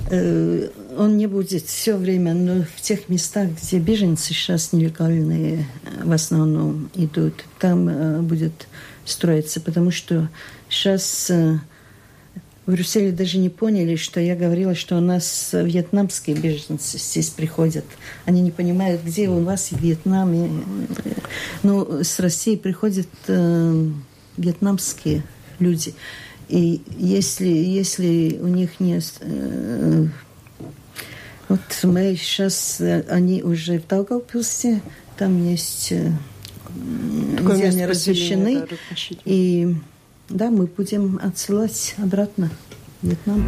Э, 0.10 0.70
он 0.98 1.18
не 1.18 1.28
будет 1.28 1.66
все 1.66 1.96
время, 1.96 2.34
но 2.34 2.64
в 2.64 2.82
тех 2.82 3.10
местах, 3.10 3.50
где 3.62 3.80
беженцы 3.80 4.34
сейчас 4.34 4.72
нелегальные 4.72 5.66
в 6.04 6.12
основном 6.12 6.90
идут, 6.94 7.44
там 7.60 7.90
э, 7.90 8.22
будет 8.22 8.68
строиться, 9.04 9.60
потому 9.60 9.92
что 9.92 10.30
сейчас 10.70 11.30
э, 11.30 11.58
в 12.66 12.72
Брюсселе 12.72 13.12
даже 13.12 13.38
не 13.38 13.50
поняли, 13.50 13.96
что 13.96 14.20
я 14.20 14.36
говорила, 14.36 14.76
что 14.76 14.98
у 14.98 15.02
нас 15.02 15.52
вьетнамские 15.54 16.36
беженцы 16.36 16.98
здесь 16.98 17.30
приходят. 17.30 17.86
Они 18.26 18.42
не 18.42 18.52
понимают, 18.52 19.02
где 19.04 19.30
у 19.30 19.44
вас 19.44 19.72
в 19.72 19.80
Вьетнаме. 19.80 20.50
Ну, 21.64 22.04
с 22.04 22.20
России 22.20 22.56
приходят 22.56 23.08
э, 23.28 23.90
вьетнамские 24.38 25.24
люди. 25.60 25.94
И 26.50 26.82
если, 26.98 27.48
если 27.48 28.40
у 28.42 28.48
них 28.48 28.80
нет... 28.80 29.14
Э, 29.22 30.08
вот 31.48 31.60
мы 31.84 32.16
сейчас, 32.16 32.82
э, 32.82 33.06
они 33.10 33.44
уже 33.44 33.80
в 33.80 33.88
Даугавпилсе, 33.88 34.82
там 35.18 35.44
есть... 35.48 35.92
Э, 35.92 36.12
Такое 37.38 37.56
где 37.58 37.68
они 37.68 37.86
размещены. 37.86 38.68
Да, 38.70 38.76
и 39.24 39.76
да, 40.30 40.50
мы 40.50 40.66
будем 40.66 41.20
отсылать 41.22 41.96
обратно 41.98 42.50
в 43.02 43.08
Вьетнам. 43.08 43.46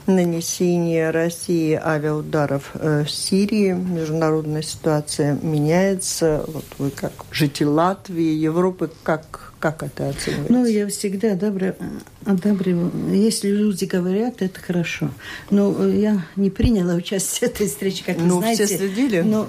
нанесение 0.06 1.10
России 1.10 1.74
авиаударов 1.74 2.70
э, 2.74 3.04
в 3.04 3.10
Сирии? 3.10 3.72
Международная 3.72 4.62
ситуация 4.62 5.38
меняется. 5.42 6.44
Вот 6.46 6.64
вы 6.78 6.90
как 6.90 7.12
житель 7.30 7.66
Латвии, 7.66 8.32
Европы, 8.34 8.90
как 9.02 9.54
как 9.64 9.82
это 9.82 10.10
оцениваете? 10.10 10.52
Ну, 10.52 10.66
я 10.66 10.86
всегда 10.88 11.32
одобряю. 11.32 11.74
Если 13.10 13.48
люди 13.48 13.86
говорят, 13.86 14.42
это 14.42 14.60
хорошо. 14.60 15.08
Но 15.48 15.88
я 15.88 16.26
не 16.36 16.50
приняла 16.50 16.94
участие 16.96 17.48
в 17.48 17.54
этой 17.54 17.66
встрече, 17.66 18.04
как 18.04 18.18
вы 18.18 18.26
ну, 18.26 18.38
знаете. 18.40 18.66
все 18.66 18.76
следили? 18.76 19.22
Но 19.22 19.48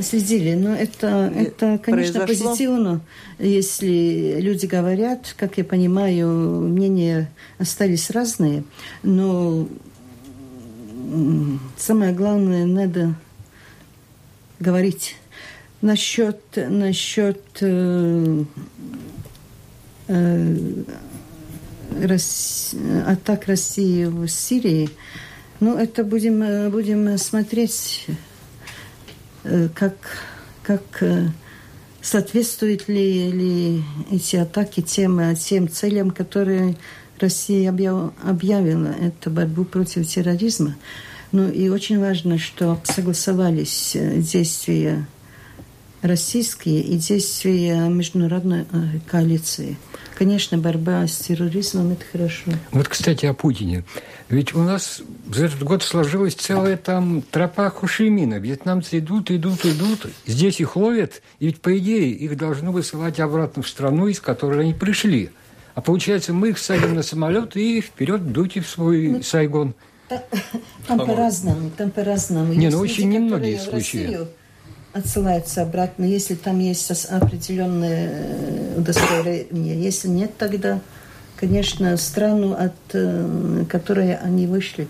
следили. 0.00 0.54
Но 0.54 0.74
это, 0.74 1.32
это 1.34 1.78
конечно, 1.82 2.20
Произошло? 2.20 2.50
позитивно, 2.50 3.00
если 3.38 4.36
люди 4.40 4.66
говорят, 4.66 5.34
как 5.36 5.58
я 5.58 5.64
понимаю, 5.64 6.28
мнения 6.28 7.30
остались 7.58 8.10
разные, 8.10 8.64
но 9.02 9.68
самое 11.76 12.12
главное, 12.12 12.64
надо 12.64 13.14
говорить 14.60 15.16
насчет, 15.80 16.40
насчет 16.56 17.42
э, 17.60 18.44
э, 20.08 20.56
Рос... 22.02 22.74
атак 23.06 23.46
России 23.46 24.04
в 24.04 24.28
Сирии. 24.28 24.88
Ну, 25.60 25.76
это 25.76 26.04
будем, 26.04 26.70
будем 26.70 27.18
смотреть 27.18 28.06
Э, 28.08 28.31
как, 29.74 29.94
как 30.62 30.82
э, 31.00 31.28
соответствуют 32.00 32.88
ли, 32.88 33.30
ли 33.30 33.84
эти 34.10 34.36
атаки 34.36 34.80
тем, 34.80 35.34
тем 35.36 35.68
целям, 35.68 36.10
которые 36.10 36.76
Россия 37.18 37.70
объявила, 37.70 38.94
это 39.00 39.30
борьбу 39.30 39.64
против 39.64 40.06
терроризма. 40.06 40.76
Ну 41.30 41.48
и 41.48 41.68
очень 41.68 41.98
важно, 41.98 42.38
что 42.38 42.78
согласовались 42.84 43.92
э, 43.94 44.18
действия 44.18 45.06
российские 46.02 46.80
и 46.80 46.96
действия 46.96 47.88
международной 47.88 48.62
э, 48.62 48.64
коалиции. 49.06 49.76
Конечно, 50.16 50.58
борьба 50.58 51.06
с 51.06 51.16
терроризмом– 51.16 51.92
это 51.92 52.04
хорошо. 52.10 52.50
Вот, 52.72 52.88
кстати, 52.88 53.24
о 53.26 53.34
Путине. 53.34 53.84
Ведь 54.28 54.54
у 54.54 54.62
нас 54.62 55.02
за 55.32 55.46
этот 55.46 55.62
год 55.62 55.82
сложилась 55.82 56.34
целая 56.34 56.76
там 56.76 57.22
тропа 57.22 57.70
Хушимина. 57.70 58.34
Вьетнамцы 58.34 58.98
идут, 58.98 59.30
идут, 59.30 59.64
идут. 59.64 60.06
Здесь 60.26 60.60
их 60.60 60.76
ловят. 60.76 61.22
И 61.38 61.46
ведь, 61.46 61.60
по 61.60 61.76
идее, 61.78 62.10
их 62.10 62.36
должны 62.36 62.70
высылать 62.70 63.20
обратно 63.20 63.62
в 63.62 63.68
страну, 63.68 64.08
из 64.08 64.20
которой 64.20 64.60
они 64.60 64.74
пришли. 64.74 65.30
А 65.74 65.80
получается, 65.80 66.32
мы 66.32 66.50
их 66.50 66.58
садим 66.58 66.94
на 66.94 67.02
самолет 67.02 67.56
и 67.56 67.80
вперед 67.80 68.32
дуйте 68.32 68.60
в 68.60 68.68
свой 68.68 69.08
ну, 69.08 69.22
Сайгон. 69.22 69.74
Там 70.86 70.98
по-разному, 70.98 71.70
там 71.70 71.90
по-разному. 71.90 72.52
Не, 72.52 72.68
ну 72.68 72.80
очень 72.80 73.08
немногие 73.08 73.58
случаи 73.58 74.28
отсылаются 74.92 75.62
обратно, 75.62 76.04
если 76.04 76.34
там 76.34 76.58
есть 76.58 76.90
определенное 77.06 78.10
э, 78.12 78.78
удостоверение. 78.78 79.82
Если 79.82 80.08
нет, 80.08 80.36
тогда, 80.36 80.80
конечно, 81.36 81.96
страну, 81.96 82.52
от 82.52 82.74
э, 82.92 83.64
которой 83.68 84.16
они 84.16 84.46
вышли. 84.46 84.88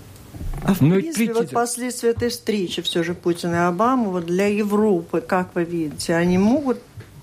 А 0.65 0.75
в 0.75 0.81
ну, 0.81 0.95
принципе, 0.95 1.33
вот 1.33 1.51
последствия 1.51 2.11
этой 2.11 2.29
встречи 2.29 2.83
все 2.83 3.03
же 3.03 3.15
Путина 3.15 3.55
и 3.55 3.59
Обамы 3.59 4.11
вот 4.11 4.27
для 4.27 4.47
Европы, 4.47 5.21
как 5.21 5.55
вы 5.55 5.65
видите, 5.65 6.15
они 6.15 6.39
могут 6.39 6.79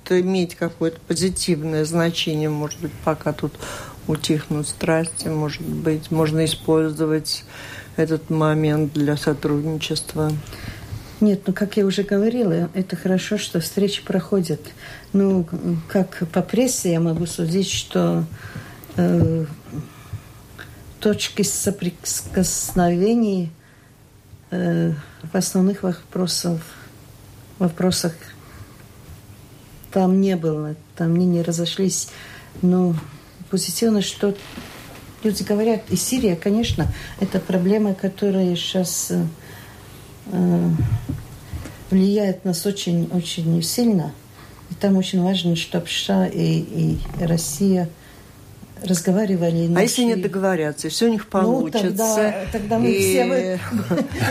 иметь 0.09 0.55
какое-то 0.55 0.99
позитивное 1.07 1.85
значение, 1.85 2.49
может 2.49 2.79
быть, 2.79 2.91
пока 3.05 3.31
тут 3.31 3.53
утихнут 4.07 4.67
страсти, 4.67 5.27
может 5.27 5.61
быть, 5.61 6.09
можно 6.09 6.43
использовать 6.45 7.43
этот 7.95 8.29
момент 8.29 8.93
для 8.93 9.17
сотрудничества? 9.17 10.31
Нет, 11.21 11.41
ну, 11.47 11.53
как 11.53 11.75
я 11.75 11.85
уже 11.85 12.03
говорила, 12.03 12.69
это 12.73 12.95
хорошо, 12.95 13.37
что 13.37 13.59
встречи 13.59 14.01
проходят. 14.03 14.61
Ну, 15.11 15.45
как 15.89 16.23
по 16.31 16.41
прессе 16.41 16.93
я 16.93 17.01
могу 17.01 17.25
судить, 17.25 17.69
что 17.69 18.23
э, 18.95 19.45
точки 21.01 21.41
соприкосновений 21.41 23.51
э, 24.51 24.93
в 25.23 25.35
основных 25.35 25.83
вопросах, 25.83 26.61
вопросах 27.57 28.13
там 29.91 30.21
не 30.21 30.37
было, 30.37 30.75
там 30.95 31.15
они 31.15 31.25
не 31.25 31.41
разошлись. 31.41 32.07
Но 32.61 32.95
позитивно, 33.49 34.01
что 34.01 34.37
люди 35.23 35.43
говорят, 35.43 35.81
и 35.89 35.97
Сирия, 35.97 36.37
конечно, 36.37 36.87
это 37.19 37.41
проблема, 37.41 37.93
которая 37.93 38.55
сейчас 38.55 39.11
э, 39.11 39.25
влияет 41.89 42.45
нас 42.45 42.65
очень-очень 42.65 43.61
сильно. 43.63 44.13
И 44.69 44.75
там 44.75 44.97
очень 44.97 45.21
важно, 45.21 45.55
чтобы 45.55 45.87
США 45.87 46.27
и, 46.27 46.59
и 46.59 46.99
Россия 47.19 47.89
разговаривали. 48.83 49.71
А 49.75 49.81
если 49.81 50.03
не 50.03 50.15
договорятся, 50.15 50.89
все 50.89 51.07
у 51.07 51.09
них 51.09 51.27
получится. 51.27 51.83
Ну, 51.83 51.89
тогда, 51.89 52.33
тогда 52.51 52.79
мы 52.79 52.91
и... 52.91 52.99
все 52.99 53.25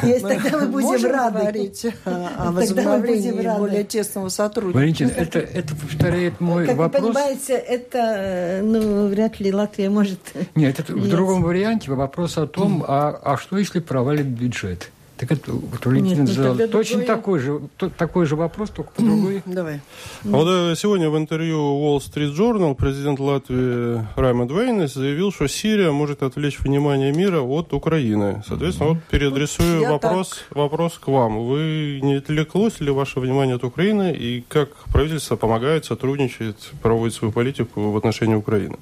мы, 0.02 0.20
тогда 0.20 0.58
мы 0.58 0.66
будем 0.68 1.10
рады. 1.10 1.38
говорить 1.38 1.86
о 2.04 2.52
возобновлении 2.52 3.58
более 3.58 3.84
тесного 3.84 4.28
сотрудничества. 4.28 4.78
Валентин, 4.78 5.12
это, 5.14 5.38
это 5.38 5.74
повторяет 5.74 6.40
мой 6.40 6.66
как 6.66 6.76
вопрос. 6.76 6.92
Как 6.92 7.02
вы 7.02 7.12
понимаете, 7.14 7.52
это, 7.54 8.60
ну, 8.62 9.08
вряд 9.08 9.40
ли 9.40 9.52
Латвия 9.52 9.90
может... 9.90 10.20
Нет, 10.54 10.80
это 10.80 10.94
в 10.94 11.08
другом 11.08 11.42
варианте 11.42 11.90
вопрос 11.90 12.38
о 12.38 12.46
том, 12.46 12.84
а, 12.86 13.20
а 13.22 13.36
что 13.36 13.58
если 13.58 13.80
провалит 13.80 14.26
бюджет? 14.26 14.90
Так 15.18 15.32
это 15.32 15.50
вот 15.50 15.84
Валентин 15.84 16.24
Нет, 16.24 16.28
ну, 16.28 16.34
задал 16.44 16.68
точно 16.68 16.98
другое... 16.98 17.16
такой 17.16 17.38
же, 17.40 17.60
то, 17.76 17.90
такой 17.90 18.26
же 18.26 18.36
вопрос, 18.36 18.70
только 18.70 18.92
по 18.92 19.02
другой. 19.02 19.42
Давай. 19.46 19.80
А 20.24 20.28
вот 20.28 20.48
э, 20.48 20.74
сегодня 20.76 21.10
в 21.10 21.18
интервью 21.18 21.58
Wall 21.58 21.98
Street 21.98 22.32
Journal 22.36 22.76
президент 22.76 23.18
Латвии 23.18 24.06
Раймонд 24.14 24.52
Вейнес 24.52 24.94
заявил, 24.94 25.32
что 25.32 25.48
Сирия 25.48 25.90
может 25.90 26.22
отвлечь 26.22 26.60
внимание 26.60 27.12
мира 27.12 27.40
от 27.40 27.72
Украины. 27.72 28.44
Соответственно, 28.46 28.90
вот 28.90 28.98
переадресую 29.10 29.80
Я 29.80 29.90
вопрос, 29.90 30.44
вопрос 30.50 30.98
к 30.98 31.08
вам. 31.08 31.48
Вы 31.48 31.98
не 32.00 32.14
отвлеклось 32.14 32.78
ли 32.78 32.92
ваше 32.92 33.18
внимание 33.18 33.56
от 33.56 33.64
Украины 33.64 34.12
и 34.12 34.44
как 34.46 34.70
правительство 34.92 35.34
помогает, 35.34 35.84
сотрудничает, 35.84 36.56
проводит 36.80 37.14
свою 37.16 37.32
политику 37.32 37.90
в 37.90 37.96
отношении 37.96 38.36
Украины? 38.36 38.76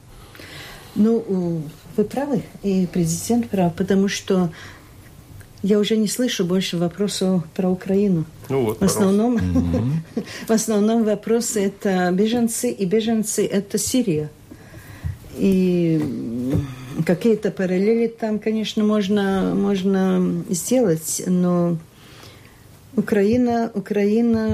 Ну, 0.96 1.62
вы 1.96 2.04
правы, 2.04 2.42
и 2.62 2.86
президент 2.86 3.48
прав, 3.48 3.74
потому 3.74 4.08
что 4.08 4.50
я 5.62 5.78
уже 5.78 5.96
не 5.96 6.08
слышу 6.08 6.44
больше 6.44 6.76
вопросов 6.76 7.44
про 7.54 7.68
Украину. 7.70 8.24
Ну 8.48 8.64
вот, 8.64 8.80
в 8.80 8.84
основном, 8.84 9.38
в 10.46 10.50
основном 10.50 11.04
вопросы 11.04 11.64
это 11.64 12.10
беженцы, 12.12 12.70
и 12.70 12.84
беженцы 12.84 13.46
это 13.46 13.78
Сирия. 13.78 14.30
И 15.36 16.00
какие-то 17.04 17.50
параллели 17.50 18.06
там, 18.06 18.38
конечно, 18.38 18.84
можно, 18.84 19.54
можно 19.54 20.44
сделать, 20.48 21.22
но 21.26 21.76
Украина, 22.96 23.70
Украина, 23.74 24.48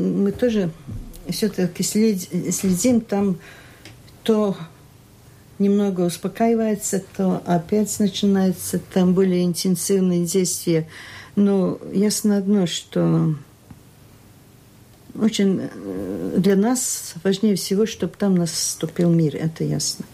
мы 0.00 0.30
тоже 0.32 0.70
все-таки 1.28 1.82
следим 1.82 3.00
там 3.00 3.38
то 4.22 4.56
немного 5.60 6.00
успокаивается, 6.00 7.02
то 7.16 7.42
опять 7.46 8.00
начинается 8.00 8.80
там 8.92 9.14
более 9.14 9.44
интенсивные 9.44 10.24
действия. 10.24 10.88
Но 11.36 11.78
ясно 11.92 12.38
одно, 12.38 12.66
что 12.66 13.34
очень 15.14 15.60
э, 15.62 16.34
для 16.38 16.56
нас 16.56 17.14
важнее 17.22 17.54
всего, 17.54 17.86
чтобы 17.86 18.14
там 18.18 18.34
наступил 18.34 19.10
мир, 19.10 19.36
это 19.36 19.62
ясно. 19.62 20.04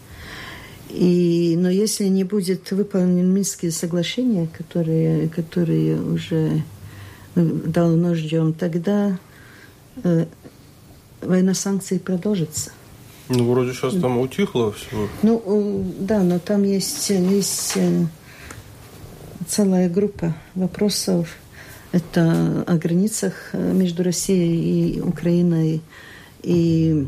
И, 0.89 1.55
но 1.57 1.69
если 1.69 2.05
не 2.05 2.23
будет 2.23 2.71
выполнены 2.71 3.23
Минские 3.23 3.71
соглашения, 3.71 4.47
которые, 4.47 5.27
которые 5.29 5.99
уже 5.99 6.63
давно 7.35 8.15
ждем, 8.15 8.53
тогда 8.53 9.19
э, 10.03 10.25
война 11.21 11.53
санкций 11.53 11.99
продолжится. 11.99 12.71
Ну, 13.29 13.51
вроде 13.51 13.73
сейчас 13.73 13.93
там 13.95 14.19
утихло 14.19 14.71
все. 14.71 15.09
Ну, 15.21 15.41
э, 15.45 15.83
да, 15.99 16.23
но 16.23 16.39
там 16.39 16.63
есть, 16.63 17.09
есть 17.09 17.73
э, 17.75 18.05
целая 19.47 19.89
группа 19.89 20.33
вопросов. 20.55 21.27
Это 21.91 22.63
о 22.65 22.75
границах 22.75 23.33
э, 23.53 23.73
между 23.73 24.03
Россией 24.03 24.95
и 24.95 25.01
Украиной, 25.01 25.81
и 26.43 27.07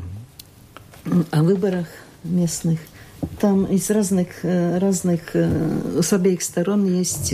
о 1.32 1.43
выборах 1.43 1.88
местных. 2.23 2.79
Там 3.39 3.65
из 3.65 3.89
разных, 3.89 4.27
разных, 4.43 5.36
с 5.36 6.13
обеих 6.13 6.41
сторон 6.41 6.86
есть, 6.86 7.34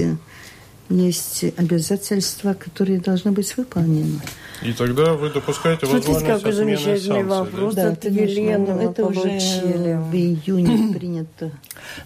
есть 0.89 1.43
обязательства, 1.57 2.53
которые 2.53 2.99
должны 2.99 3.31
быть 3.31 3.55
выполнены. 3.57 4.19
И 4.61 4.71
тогда 4.71 5.13
вы 5.13 5.29
допускаете 5.29 5.85
Смотрите, 5.85 6.13
возможность 6.13 6.43
какой 6.43 6.51
замечательный 6.53 7.23
вопрос 7.23 7.75
да? 7.75 7.89
от 7.89 7.99
да, 7.99 8.09
Елены 8.09 8.73
мы 8.73 8.83
Это 8.83 9.05
уже 9.05 9.23
в 9.23 10.15
июне 10.15 10.93
принято. 10.97 11.51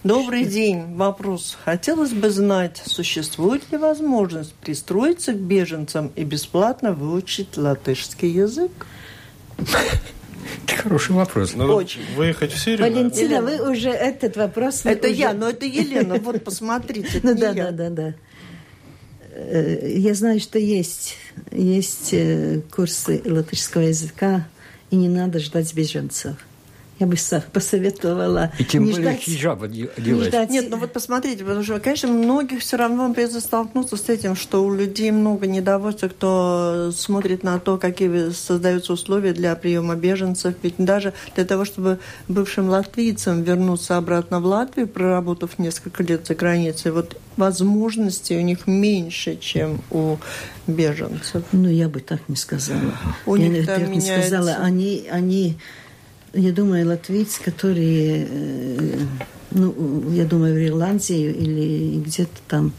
Добрый 0.02 0.44
день. 0.44 0.96
Вопрос. 0.96 1.56
Хотелось 1.64 2.12
бы 2.12 2.30
знать, 2.30 2.82
существует 2.84 3.70
ли 3.70 3.78
возможность 3.78 4.54
пристроиться 4.54 5.32
к 5.32 5.36
беженцам 5.36 6.10
и 6.16 6.24
бесплатно 6.24 6.92
выучить 6.92 7.56
латышский 7.56 8.30
язык? 8.30 8.72
Это 10.64 10.82
хороший 10.82 11.14
вопрос. 11.14 11.54
Надо 11.54 11.72
Очень. 11.72 12.00
Выехать 12.16 12.52
в 12.52 12.58
Сирию. 12.58 12.80
Валентина, 12.80 13.42
вы 13.42 13.70
уже 13.70 13.90
этот 13.90 14.36
вопрос... 14.36 14.84
Это 14.84 15.06
я, 15.06 15.34
но 15.34 15.50
это 15.50 15.66
Елена. 15.66 16.16
Вот 16.16 16.42
посмотрите. 16.42 17.20
Ну 17.22 17.34
да, 17.34 17.52
да, 17.52 17.70
да, 17.70 17.90
да. 17.90 18.14
Э, 19.32 19.92
я 19.96 20.14
знаю, 20.14 20.40
что 20.40 20.58
есть, 20.58 21.16
есть 21.50 22.10
э, 22.12 22.60
курсы 22.70 23.22
латышского 23.24 23.82
языка, 23.82 24.46
и 24.90 24.96
не 24.96 25.08
надо 25.08 25.38
ждать 25.38 25.72
беженцев 25.72 26.36
я 27.00 27.06
бы 27.06 27.16
посоветовала 27.52 28.52
И 28.58 28.64
тем 28.64 28.84
не 28.84 28.92
более 28.92 29.12
ждать, 29.12 29.22
хиджаба 29.22 29.68
делать. 29.68 29.98
Не 29.98 30.22
ждать. 30.22 30.50
Нет, 30.50 30.66
ну 30.68 30.76
вот 30.76 30.92
посмотрите, 30.92 31.44
потому 31.44 31.64
что, 31.64 31.80
конечно, 31.80 32.08
многих 32.08 32.60
все 32.60 32.76
равно 32.76 33.12
придется 33.14 33.40
столкнуться 33.40 33.96
с 33.96 34.08
этим, 34.10 34.36
что 34.36 34.62
у 34.62 34.74
людей 34.74 35.10
много 35.10 35.46
недовольства, 35.46 36.08
кто 36.08 36.92
смотрит 36.94 37.42
на 37.42 37.58
то, 37.58 37.78
какие 37.78 38.30
создаются 38.32 38.92
условия 38.92 39.32
для 39.32 39.56
приема 39.56 39.96
беженцев. 39.96 40.54
Ведь 40.62 40.74
даже 40.76 41.14
для 41.34 41.46
того, 41.46 41.64
чтобы 41.64 42.00
бывшим 42.28 42.68
латвийцам 42.68 43.42
вернуться 43.44 43.96
обратно 43.96 44.40
в 44.40 44.44
Латвию, 44.44 44.86
проработав 44.86 45.58
несколько 45.58 46.02
лет 46.02 46.26
за 46.26 46.34
границей, 46.34 46.92
вот 46.92 47.16
возможностей 47.38 48.36
у 48.36 48.42
них 48.42 48.66
меньше, 48.66 49.38
чем 49.38 49.80
у 49.90 50.18
беженцев. 50.66 51.44
Ну, 51.52 51.70
я 51.70 51.88
бы 51.88 52.00
так 52.00 52.20
не 52.28 52.36
сказала. 52.36 52.92
У 53.24 53.36
я 53.36 53.48
них 53.48 53.66
так 53.66 53.88
не 53.88 54.02
сказала. 54.02 54.56
Они, 54.60 55.08
они 55.10 55.56
я 56.32 56.52
думаю, 56.52 56.86
латвийцы, 56.86 57.42
которые, 57.42 58.26
э, 58.28 58.98
ну, 59.50 60.10
я 60.12 60.24
думаю, 60.24 60.54
в 60.54 60.64
Ирландии 60.64 61.30
или 61.30 62.00
где-то 62.00 62.40
там, 62.46 62.72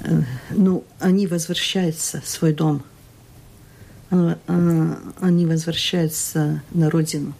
э, 0.00 0.22
ну, 0.50 0.84
они 1.00 1.26
возвращаются 1.26 2.20
в 2.20 2.28
свой 2.28 2.52
дом. 2.52 2.82
они 4.10 5.44
возвращаются 5.44 6.62
на 6.70 6.88
родину. 6.88 7.34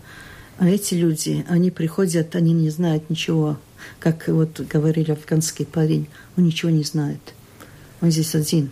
А 0.58 0.68
эти 0.68 0.94
люди, 0.94 1.46
они 1.48 1.70
приходят, 1.70 2.34
они 2.34 2.52
не 2.52 2.68
знают 2.70 3.08
ничего. 3.08 3.56
Как 4.00 4.28
вот 4.28 4.60
говорили 4.60 5.12
афганский 5.12 5.64
парень, 5.64 6.08
он 6.36 6.44
ничего 6.44 6.70
не 6.70 6.82
знает. 6.82 7.20
Он 8.00 8.10
здесь 8.10 8.34
один. 8.34 8.70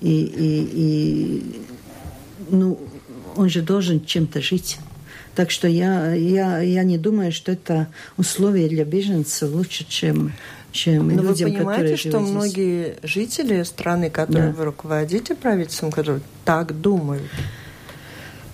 И, 0.00 0.22
и, 0.22 0.70
и 0.72 1.60
ну, 2.50 2.78
он 3.36 3.48
же 3.48 3.62
должен 3.62 4.04
чем-то 4.04 4.40
жить. 4.40 4.78
Так 5.34 5.50
что 5.50 5.66
я, 5.68 6.12
я, 6.14 6.60
я 6.60 6.82
не 6.84 6.98
думаю, 6.98 7.32
что 7.32 7.52
это 7.52 7.88
условия 8.18 8.68
для 8.68 8.84
беженцев 8.84 9.50
лучше, 9.52 9.86
чем, 9.88 10.32
чем 10.72 11.08
Но 11.08 11.22
людям, 11.22 11.50
вы 11.50 11.56
понимаете, 11.56 11.96
что 11.96 12.10
живут 12.12 12.28
многие 12.30 12.96
здесь. 12.98 13.10
жители 13.10 13.62
страны, 13.62 14.10
которые 14.10 14.48
Да. 14.48 14.52
вы 14.58 14.64
руководите 14.66 15.34
правительством, 15.34 15.90
которые 15.90 16.20
так 16.44 16.78
думают. 16.78 17.22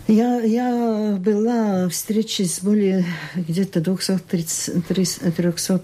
Я, 0.06 0.40
я 0.40 1.16
была 1.20 1.86
в 1.86 1.90
встрече 1.90 2.44
с 2.44 2.60
более 2.60 3.04
где-то 3.34 3.80
230 3.80 4.86
300 4.86 5.30
300 5.32 5.82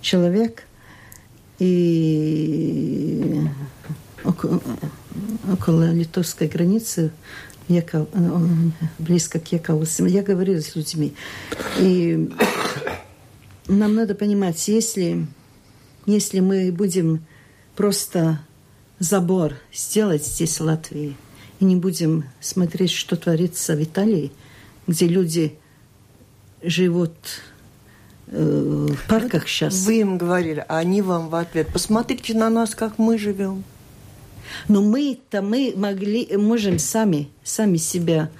человек, 0.00 0.62
и 1.58 3.42
около, 4.24 4.60
около 5.52 5.92
литовской 5.92 6.48
границы, 6.48 7.10
Яков, 7.70 8.08
э, 8.12 8.48
близко 8.98 9.38
к 9.38 9.52
Якову. 9.52 9.84
Я 10.06 10.22
говорила 10.22 10.60
с 10.60 10.74
людьми. 10.76 11.14
И 11.78 12.30
нам 13.66 13.94
надо 13.94 14.14
понимать, 14.14 14.68
если, 14.68 15.26
если 16.06 16.40
мы 16.40 16.72
будем 16.72 17.24
просто 17.76 18.40
забор 18.98 19.54
сделать 19.72 20.26
здесь, 20.26 20.58
в 20.58 20.64
Латвии, 20.64 21.16
и 21.60 21.64
не 21.64 21.76
будем 21.76 22.24
смотреть, 22.40 22.90
что 22.90 23.16
творится 23.16 23.76
в 23.76 23.82
Италии, 23.82 24.32
где 24.86 25.06
люди 25.06 25.54
живут 26.62 27.14
э, 28.26 28.88
в 28.90 29.08
парках 29.08 29.48
сейчас. 29.48 29.84
Вы 29.84 30.00
им 30.00 30.18
говорили, 30.18 30.64
а 30.68 30.78
они 30.78 31.02
вам 31.02 31.28
в 31.28 31.34
ответ, 31.34 31.68
посмотрите 31.72 32.34
на 32.34 32.50
нас, 32.50 32.74
как 32.74 32.98
мы 32.98 33.18
живем. 33.18 33.64
Но 34.68 34.82
мы-то 34.82 35.42
мы 35.42 35.72
могли, 35.76 36.36
можем 36.36 36.78
сами, 36.78 37.28
сами 37.44 37.76
себя 37.76 38.30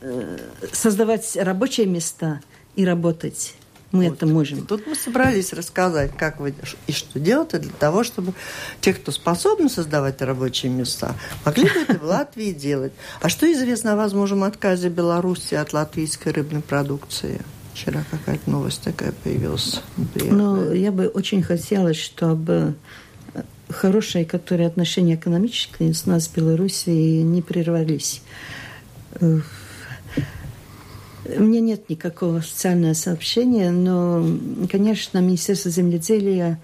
э, 0.00 0.38
создавать 0.72 1.36
рабочие 1.36 1.86
места 1.86 2.40
и 2.76 2.84
работать. 2.84 3.54
Мы 3.94 4.08
Вот. 4.08 4.14
это 4.14 4.26
можем. 4.26 4.66
Тут 4.66 4.88
мы 4.88 4.96
собрались 4.96 5.52
рассказать, 5.52 6.16
как 6.16 6.40
вы 6.40 6.52
и 6.88 6.92
что 6.92 7.20
делать 7.20 7.50
для 7.52 7.70
того, 7.70 8.02
чтобы 8.02 8.32
те, 8.80 8.92
кто 8.92 9.12
способны 9.12 9.68
создавать 9.68 10.20
рабочие 10.20 10.72
места, 10.72 11.14
могли 11.44 11.64
бы 11.64 11.78
это 11.88 11.98
в 12.00 12.02
Латвии 12.02 12.50
делать. 12.50 12.92
А 13.20 13.28
что 13.28 13.50
известно 13.52 13.92
о 13.92 13.96
возможном 13.96 14.42
отказе 14.42 14.88
Беларуси 14.88 15.54
от 15.54 15.72
латвийской 15.72 16.32
рыбной 16.32 16.60
продукции? 16.60 17.40
Вчера 17.72 18.02
какая-то 18.10 18.50
новость 18.50 18.82
такая 18.82 19.12
появилась. 19.12 19.80
Неприятная. 19.96 20.72
я 20.72 20.90
бы 20.90 21.06
очень 21.06 21.42
хотела, 21.44 21.94
чтобы 21.94 22.74
хорошие, 23.68 24.24
которые 24.24 24.66
отношения 24.66 25.14
экономические 25.14 25.94
с 25.94 26.06
нас, 26.06 26.28
Белоруссией, 26.28 27.22
не 27.22 27.42
прервались. 27.42 28.22
У 29.20 31.42
меня 31.42 31.60
нет 31.60 31.88
никакого 31.88 32.38
официального 32.38 32.92
сообщения, 32.92 33.70
но, 33.70 34.26
конечно, 34.70 35.18
Министерство 35.18 35.70
земледелия 35.70 36.60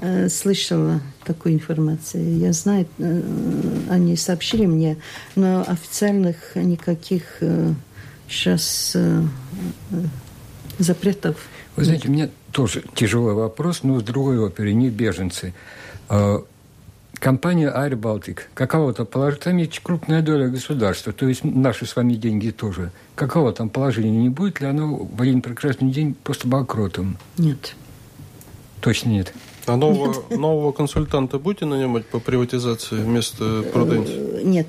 э, 0.00 0.28
слышало 0.28 1.00
такую 1.24 1.54
информацию. 1.54 2.38
Я 2.38 2.52
знаю, 2.52 2.86
э, 2.98 3.22
они 3.88 4.16
сообщили 4.16 4.66
мне, 4.66 4.98
но 5.36 5.64
официальных 5.66 6.54
никаких 6.54 7.22
сейчас 8.28 8.92
э, 8.94 9.22
запретов 10.78 11.36
Вы 11.76 11.84
знаете, 11.84 12.08
у 12.08 12.12
меня 12.12 12.30
тоже 12.52 12.84
тяжелый 12.94 13.34
вопрос, 13.34 13.82
но 13.82 14.00
с 14.00 14.02
другой 14.02 14.38
оперы, 14.38 14.72
не 14.72 14.90
беженцы. 14.90 15.54
А, 16.08 16.44
Компания 17.20 17.72
Air 17.74 17.92
Baltic, 17.98 18.40
какого-то 18.52 19.04
положения, 19.04 19.40
там 19.40 19.56
есть 19.56 19.80
крупная 19.80 20.20
доля 20.20 20.48
государства, 20.48 21.12
то 21.12 21.26
есть 21.26 21.42
наши 21.42 21.86
с 21.86 21.96
вами 21.96 22.14
деньги 22.14 22.50
тоже. 22.50 22.90
Какого 23.14 23.52
там 23.52 23.70
положения 23.70 24.10
не 24.10 24.28
будет 24.28 24.60
ли 24.60 24.66
оно 24.66 24.96
в 24.96 25.22
один 25.22 25.40
прекрасный 25.40 25.90
день 25.90 26.14
просто 26.22 26.48
банкротом? 26.48 27.16
нет. 27.38 27.76
Точно 28.80 29.08
нет. 29.08 29.32
А 29.64 29.76
нового, 29.76 30.22
нового 30.28 30.72
консультанта 30.72 31.38
будете 31.38 31.64
нанимать 31.64 32.04
по 32.04 32.20
приватизации 32.20 32.96
вместо 32.96 33.62
Пруденти? 33.72 34.12
Э, 34.12 34.42
Нет. 34.44 34.66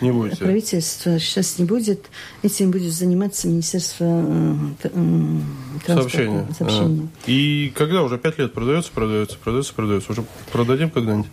Не 0.00 0.10
будете? 0.12 0.36
Правительство 0.36 1.18
сейчас 1.18 1.58
не 1.58 1.64
будет. 1.64 2.06
Этим 2.42 2.70
будет 2.70 2.92
заниматься 2.92 3.48
Министерство 3.48 4.04
э, 4.04 4.88
транспорта, 4.90 5.94
Сообщения. 5.94 6.46
сообщения. 6.58 7.08
А. 7.26 7.30
И 7.30 7.72
когда 7.74 8.02
уже 8.02 8.18
пять 8.18 8.38
лет 8.38 8.52
продается, 8.52 8.90
продается, 8.92 9.38
продается, 9.38 9.72
продается. 9.74 10.12
Уже 10.12 10.24
продадим 10.52 10.90
когда-нибудь? 10.90 11.30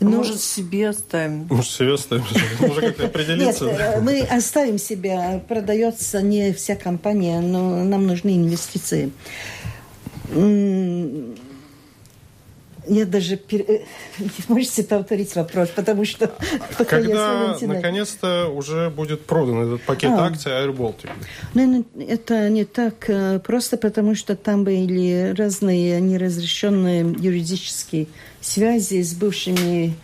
Ну, 0.00 0.10
Может, 0.10 0.40
себе 0.40 0.90
оставим. 0.90 1.46
Может, 1.48 1.70
себе 1.70 1.94
оставим? 1.94 2.24
Уже 2.60 2.80
как-то 2.82 3.02
Нет, 3.04 3.10
определиться? 3.14 3.64
э, 3.66 4.00
мы 4.02 4.20
оставим 4.20 4.78
себя. 4.78 5.42
Продается 5.48 6.20
не 6.20 6.52
вся 6.52 6.76
компания, 6.76 7.40
но 7.40 7.84
нам 7.84 8.06
нужны 8.06 8.36
инвестиции. 8.36 9.10
Я 12.86 13.06
даже... 13.06 13.36
пер- 13.36 13.64
э, 13.66 13.84
Можете 14.48 14.82
повторить 14.82 15.34
вопрос, 15.34 15.70
потому 15.70 16.04
что... 16.04 16.28
пока 16.78 17.00
Когда, 17.00 17.56
наконец-то, 17.60 18.48
уже 18.48 18.90
будет 18.90 19.24
продан 19.26 19.62
этот 19.62 19.82
пакет 19.82 20.10
А. 20.12 20.26
акций 20.26 20.52
Air 20.52 20.76
Baltic? 20.76 21.10
Ну, 21.54 21.84
ну, 21.94 22.04
это 22.04 22.48
не 22.48 22.64
так 22.64 23.08
э, 23.08 23.38
просто, 23.40 23.76
потому 23.76 24.14
что 24.14 24.36
там 24.36 24.64
были 24.64 25.34
разные 25.36 26.00
неразрешенные 26.00 27.14
юридические 27.18 28.06
связи 28.40 29.02
с 29.02 29.14
бывшими, 29.14 29.94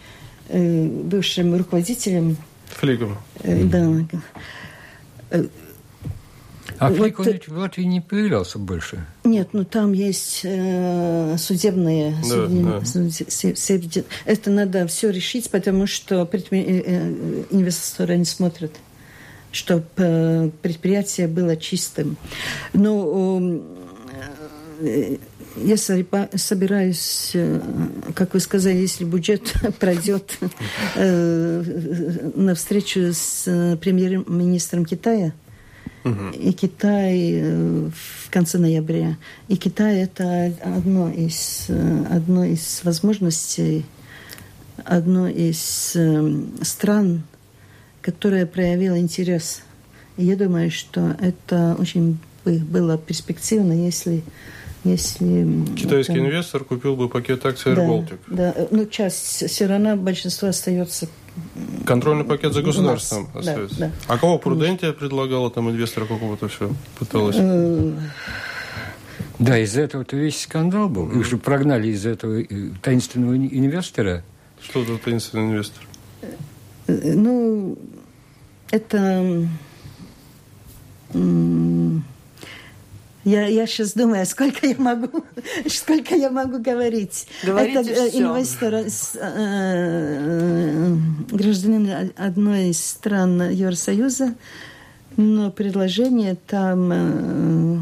э, 0.48 0.84
бывшим 0.84 1.56
руководителем. 1.56 2.36
Флигом. 2.68 3.18
да. 3.44 4.04
А 6.80 6.88
Вот 6.90 7.26
ведь 7.26 7.46
в 7.46 7.56
Латвии 7.58 7.82
не 7.82 8.00
появлялся 8.00 8.58
больше. 8.58 9.04
Нет, 9.24 9.50
ну 9.52 9.64
там 9.64 9.92
есть 9.92 10.40
э, 10.44 11.36
судебные... 11.38 12.12
Да, 12.22 12.26
судебные- 12.26 12.62
да. 12.80 12.84
Это 14.24 14.50
надо 14.50 14.86
все 14.86 15.10
решить, 15.10 15.50
потому 15.50 15.86
что 15.86 16.22
предпри- 16.22 16.64
э, 16.66 16.82
э, 16.86 17.44
инвесторы 17.50 18.16
не 18.16 18.24
смотрят 18.24 18.72
чтобы 19.52 20.52
предприятие 20.62 21.26
было 21.26 21.56
чистым. 21.56 22.16
Но 22.72 23.60
э, 24.80 25.16
я 25.56 25.76
собираюсь, 25.76 27.32
э, 27.34 27.60
как 28.14 28.34
вы 28.34 28.40
сказали, 28.40 28.76
если 28.76 29.04
бюджет 29.04 29.52
пройдет 29.80 30.38
э, 30.94 31.62
на 32.34 32.54
встречу 32.54 33.12
с 33.12 33.44
э, 33.46 33.76
премьер-министром 33.76 34.84
Китая, 34.84 35.32
и 36.04 36.52
Китай 36.52 37.32
э, 37.34 37.90
в 37.92 38.30
конце 38.30 38.58
ноября. 38.58 39.16
И 39.48 39.56
Китай 39.56 39.98
это 40.00 40.52
одно 40.62 41.10
из, 41.10 41.66
э, 41.68 42.04
одно 42.10 42.44
из 42.44 42.80
возможностей, 42.84 43.84
одно 44.84 45.28
из 45.28 45.92
э, 45.94 46.42
стран, 46.62 47.22
которая 48.00 48.46
проявила 48.46 48.98
интерес. 48.98 49.62
И 50.16 50.24
я 50.24 50.36
думаю, 50.36 50.70
что 50.70 51.16
это 51.20 51.76
очень 51.78 52.18
бы 52.44 52.58
было 52.58 52.96
перспективно, 52.96 53.72
если... 53.72 54.22
если 54.84 55.46
Китайский 55.76 56.14
это- 56.14 56.20
инвестор 56.20 56.64
купил 56.64 56.96
бы 56.96 57.08
пакет 57.08 57.44
акций 57.44 57.72
Air 57.72 58.08
да, 58.28 58.54
да, 58.54 58.66
ну 58.70 58.86
часть, 58.86 59.46
все 59.50 59.66
равно 59.66 59.96
большинство 59.96 60.48
остается 60.48 61.08
Контрольный 61.86 62.24
пакет 62.24 62.52
за 62.52 62.60
У 62.60 62.62
нас, 62.66 62.74
государством 62.76 63.28
да, 63.34 63.40
остается. 63.40 63.78
да. 63.78 63.92
А 64.08 64.18
кого 64.18 64.38
Прудентия 64.38 64.92
предлагала 64.92 65.50
там 65.50 65.70
инвестора 65.70 66.06
какого-то 66.06 66.48
все 66.48 66.70
пыталась? 66.98 67.36
э, 67.38 67.92
Да, 69.38 69.58
из-за 69.58 69.82
этого-то 69.82 70.16
весь 70.16 70.40
скандал 70.42 70.88
был. 70.88 71.10
Их 71.12 71.26
же 71.26 71.36
прогнали 71.38 71.88
из 71.88 72.04
этого 72.06 72.40
э, 72.42 72.70
таинственного 72.82 73.34
ин- 73.36 73.48
инвестора. 73.50 74.22
Что 74.62 74.84
за 74.84 74.98
таинственный 74.98 75.44
инвестор? 75.44 75.82
Э, 76.86 77.12
Ну, 77.14 77.78
это... 78.70 79.48
Я, 83.24 83.46
я 83.46 83.66
сейчас 83.66 83.92
думаю, 83.92 84.24
сколько 84.24 84.66
я 84.66 84.74
могу, 84.78 85.24
сколько 85.68 86.14
я 86.14 86.30
могу 86.30 86.58
говорить. 86.58 87.26
Говорите 87.44 87.80
это 87.80 87.90
э, 87.90 88.08
всё. 88.10 88.18
инвестор, 88.32 88.74
с- 88.74 89.18
э, 89.20 90.96
гражданин 91.30 92.10
одной 92.16 92.70
из 92.70 92.82
стран 92.84 93.50
Евросоюза, 93.50 94.34
но 95.16 95.50
предложение 95.50 96.36
там 96.46 96.90
э, 96.92 97.78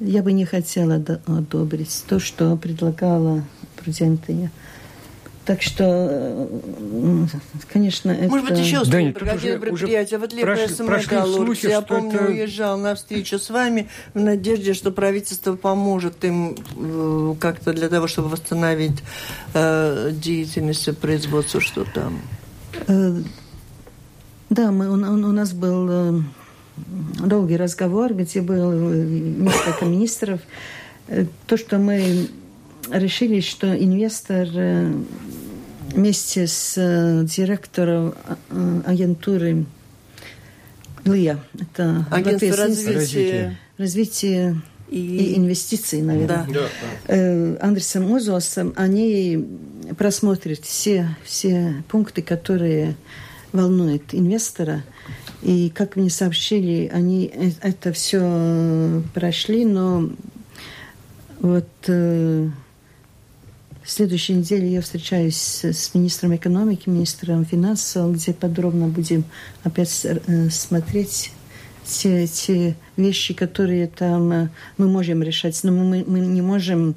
я 0.00 0.22
бы 0.22 0.32
не 0.32 0.44
хотела 0.44 0.98
до- 0.98 1.20
одобрить 1.26 2.04
то, 2.08 2.18
что 2.20 2.56
предлагала 2.56 3.42
Прудентия. 3.76 4.50
Так 5.48 5.62
что, 5.62 5.82
э, 5.82 7.26
конечно, 7.72 8.10
это... 8.10 8.28
Может 8.28 8.50
быть, 8.50 8.58
еще 8.58 8.84
Да 8.84 9.12
проходили 9.18 9.52
уже- 9.52 9.58
мероприятия. 9.58 10.18
Вот 10.18 10.34
Лев 10.34 10.70
слухи, 10.70 11.66
я 11.68 11.80
помню, 11.80 12.16
это- 12.20 12.24
уезжал 12.26 12.76
на 12.76 12.94
встречу 12.94 13.38
с 13.38 13.48
вами 13.48 13.88
в 14.12 14.20
надежде, 14.20 14.74
что 14.74 14.90
правительство 14.90 15.56
поможет 15.56 16.22
им 16.22 16.54
э, 16.76 17.34
как-то 17.40 17.72
для 17.72 17.88
того, 17.88 18.08
чтобы 18.08 18.28
восстановить 18.28 19.02
э, 19.54 20.10
деятельность 20.12 20.98
производства, 20.98 21.62
что 21.62 21.86
там. 21.94 22.20
Э, 22.86 23.14
Да, 24.50 24.70
мы, 24.70 24.90
у, 24.90 24.92
у 24.92 25.32
нас 25.32 25.54
был 25.54 26.24
долгий 27.24 27.56
разговор, 27.56 28.12
где 28.12 28.42
было 28.42 28.70
несколько 28.74 29.86
министров. 29.86 30.40
То, 31.46 31.56
что 31.56 31.78
мы 31.78 32.28
решили, 32.92 33.40
что 33.40 33.74
инвестор 33.76 34.48
э, 34.54 34.92
вместе 35.92 36.46
с 36.46 36.74
э, 36.76 37.24
директором 37.24 38.14
э, 38.50 38.82
агентуры 38.86 39.64
ЛИА, 41.04 41.38
это 41.60 42.06
Агентство 42.10 42.56
развития 42.56 43.58
развитие 43.78 44.60
и, 44.88 44.98
и... 44.98 45.38
инвестиций, 45.38 46.02
наверное. 46.02 46.46
Да. 46.46 46.52
Да, 46.52 46.60
да. 47.06 47.14
э, 47.14 47.56
Андресом 47.60 48.12
Озосом, 48.14 48.72
они 48.76 49.46
просмотрят 49.96 50.60
все, 50.64 51.16
все 51.24 51.82
пункты, 51.88 52.22
которые 52.22 52.96
волнуют 53.52 54.02
инвестора. 54.12 54.82
И, 55.42 55.70
как 55.74 55.96
мне 55.96 56.10
сообщили, 56.10 56.90
они 56.92 57.32
это 57.62 57.92
все 57.92 59.02
прошли, 59.14 59.64
но 59.64 60.10
вот 61.40 61.68
э, 61.86 62.48
в 63.88 63.90
следующей 63.90 64.34
неделе 64.34 64.70
я 64.70 64.82
встречаюсь 64.82 65.64
с, 65.64 65.94
министром 65.94 66.36
экономики, 66.36 66.90
министром 66.90 67.46
финансов, 67.46 68.14
где 68.14 68.34
подробно 68.34 68.86
будем 68.86 69.24
опять 69.64 70.04
э, 70.04 70.50
смотреть 70.50 71.32
те, 71.86 72.26
те 72.26 72.76
вещи, 72.98 73.32
которые 73.32 73.86
там 73.86 74.30
э, 74.30 74.48
мы 74.76 74.88
можем 74.88 75.22
решать. 75.22 75.58
Но 75.62 75.72
мы, 75.72 76.04
мы 76.06 76.20
не 76.20 76.42
можем 76.42 76.96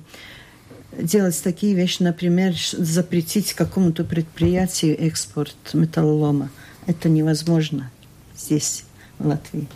делать 0.97 1.41
такие 1.41 1.75
вещи, 1.75 2.03
например, 2.03 2.55
запретить 2.73 3.53
какому-то 3.53 4.03
предприятию 4.03 5.01
экспорт 5.01 5.55
металлолома. 5.71 6.49
Это 6.87 7.07
невозможно 7.07 7.89
здесь, 8.35 8.83
в 9.17 9.27
Латвии. 9.27 9.69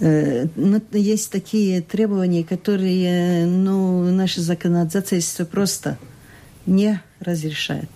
Э, 0.00 0.48
Но 0.56 0.80
есть 0.90 1.30
такие 1.30 1.80
требования, 1.80 2.42
которые 2.42 3.46
ну, 3.46 4.10
наше 4.10 4.40
законодательство 4.40 5.44
просто 5.44 5.96
не 6.66 7.00
разрешает. 7.20 7.88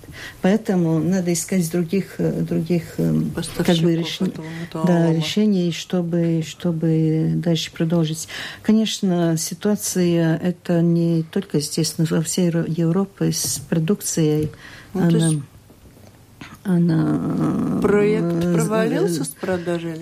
Поэтому 0.43 0.99
надо 0.99 1.33
искать 1.33 1.71
других, 1.71 2.15
э, 2.19 2.41
других 2.41 2.95
э, 2.99 3.15
как 3.57 3.77
бы 3.79 3.93
этого 3.93 4.87
да, 4.87 5.13
решений, 5.13 5.73
чтобы, 5.73 6.43
чтобы 6.47 7.33
дальше 7.37 7.73
продолжить. 7.73 8.29
Конечно, 8.63 9.37
ситуация 9.37 10.37
это 10.39 10.81
не 10.81 11.23
только 11.23 11.61
здесь, 11.61 11.95
но 11.99 12.05
во 12.09 12.23
всей 12.23 12.47
Евро- 12.47 12.67
Европе 12.67 13.33
с 13.33 13.61
продукцией. 13.69 14.51
Ну, 14.95 15.01
она, 15.03 15.11
есть 15.11 15.39
она, 16.65 17.81
Проект 17.81 18.45
э, 18.45 18.55
провалился 18.55 19.25
с 19.25 19.29
продажей 19.29 19.97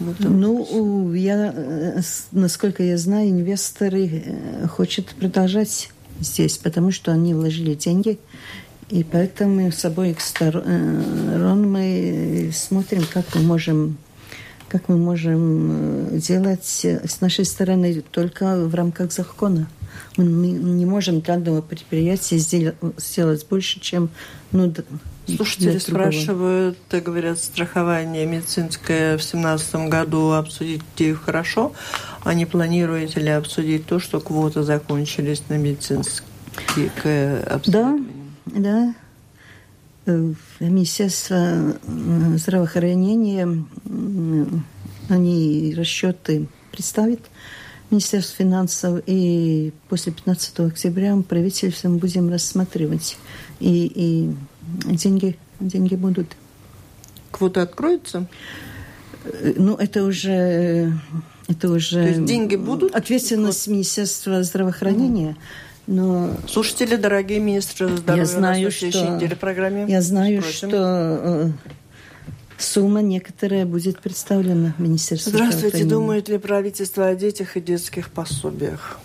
металла? 0.00 0.30
ну, 0.30 1.12
я, 1.14 2.02
насколько 2.32 2.82
я 2.82 2.98
знаю, 2.98 3.30
инвесторы 3.30 4.68
хотят 4.68 5.06
продолжать 5.06 5.90
здесь, 6.20 6.58
потому 6.58 6.92
что 6.92 7.12
они 7.12 7.34
вложили 7.34 7.74
деньги, 7.74 8.18
и 8.90 9.04
поэтому 9.04 9.72
с 9.72 9.84
обоих 9.84 10.20
сторон 10.20 11.70
мы 11.70 12.50
смотрим, 12.52 13.04
как 13.12 13.34
мы 13.34 13.42
можем 13.42 13.96
как 14.68 14.88
мы 14.88 14.96
можем 14.96 16.14
э, 16.14 16.18
делать 16.18 16.80
э, 16.84 17.06
с 17.06 17.20
нашей 17.20 17.44
стороны 17.44 18.02
только 18.10 18.56
в 18.66 18.74
рамках 18.74 19.12
закона. 19.12 19.68
Мы 20.16 20.48
не 20.48 20.86
можем 20.86 21.20
для 21.20 21.34
одного 21.34 21.62
предприятия 21.62 22.38
сделать, 22.38 23.46
больше, 23.48 23.80
чем 23.80 24.10
ну, 24.52 24.72
Слушатели 25.26 25.78
спрашивают, 25.78 26.78
говорят, 26.90 27.38
страхование 27.38 28.26
медицинское 28.26 29.16
в 29.16 29.22
семнадцатом 29.22 29.88
году 29.88 30.32
обсудить 30.32 30.82
идею 30.96 31.16
хорошо, 31.16 31.72
а 32.24 32.34
не 32.34 32.44
планируете 32.44 33.20
ли 33.20 33.30
обсудить 33.30 33.86
то, 33.86 34.00
что 34.00 34.20
квоты 34.20 34.62
закончились 34.62 35.44
на 35.48 35.58
медицинские 35.58 36.90
э, 37.04 37.42
обследования? 37.44 38.04
Да. 38.46 38.94
Э, 40.06 40.32
Министерство 40.58 41.36
э, 41.36 42.36
здравоохранения, 42.36 43.64
они 45.08 45.74
расчеты 45.76 46.48
представит 46.72 47.20
Министерство 47.92 48.36
финансов, 48.36 49.02
и 49.06 49.72
после 49.88 50.12
15 50.12 50.60
октября 50.60 51.14
мы 51.14 51.22
правительством 51.22 51.98
будем 51.98 52.30
рассматривать. 52.30 53.16
И, 53.60 53.86
и 53.94 54.94
деньги, 54.96 55.36
деньги 55.60 55.94
будут. 55.94 56.26
Квоты 57.30 57.60
откроются? 57.60 58.26
Э, 59.24 59.52
Ну, 59.56 59.76
это 59.76 60.04
уже... 60.04 60.92
Это 61.48 61.70
уже 61.70 62.02
То 62.02 62.08
есть 62.08 62.24
деньги 62.24 62.56
будут? 62.56 62.94
Ответственность 62.94 63.66
Министерства 63.68 64.42
здравоохранения. 64.42 65.36
Но 65.86 66.30
Слушатели, 66.48 66.96
дорогие 66.96 67.40
министры 67.40 67.88
здоровья, 67.96 68.22
Я 68.22 68.26
знаю, 68.26 68.70
что- 68.70 69.18
в 69.18 69.38
программе. 69.38 69.84
Я 69.88 70.00
знаю, 70.00 70.40
Спросим. 70.40 70.68
что 70.68 70.78
э, 70.78 71.50
сумма 72.62 73.02
некоторая 73.02 73.66
будет 73.66 74.00
представлена 74.00 74.74
Министерству 74.78 75.30
Здравствуйте. 75.30 75.84
Думает 75.84 76.28
ли 76.28 76.38
правительство 76.38 77.06
о 77.08 77.14
детях 77.14 77.56
и 77.56 77.60
детских 77.60 78.10
пособиях? 78.10 78.98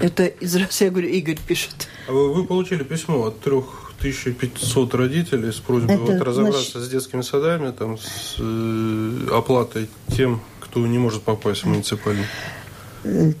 Это 0.00 0.26
из 0.26 0.54
России, 0.56 0.84
я 0.86 0.90
говорю, 0.90 1.08
Игорь 1.08 1.38
пишет. 1.46 1.88
А 2.06 2.12
Вы, 2.12 2.44
получили 2.44 2.84
письмо 2.84 3.24
от 3.26 3.40
3500 3.40 4.94
родителей 4.94 5.50
с 5.50 5.56
просьбой 5.56 5.94
Это 5.96 6.04
вот 6.04 6.20
разобраться 6.20 6.72
значит- 6.72 6.88
с 6.88 6.88
детскими 6.90 7.22
садами, 7.22 7.72
там, 7.72 7.98
с 7.98 8.36
э, 8.38 9.28
оплатой 9.32 9.88
тем, 10.16 10.40
кто 10.60 10.86
не 10.86 10.98
может 10.98 11.22
попасть 11.22 11.62
в 11.64 11.66
муниципальный. 11.66 12.26
Э, 13.04 13.32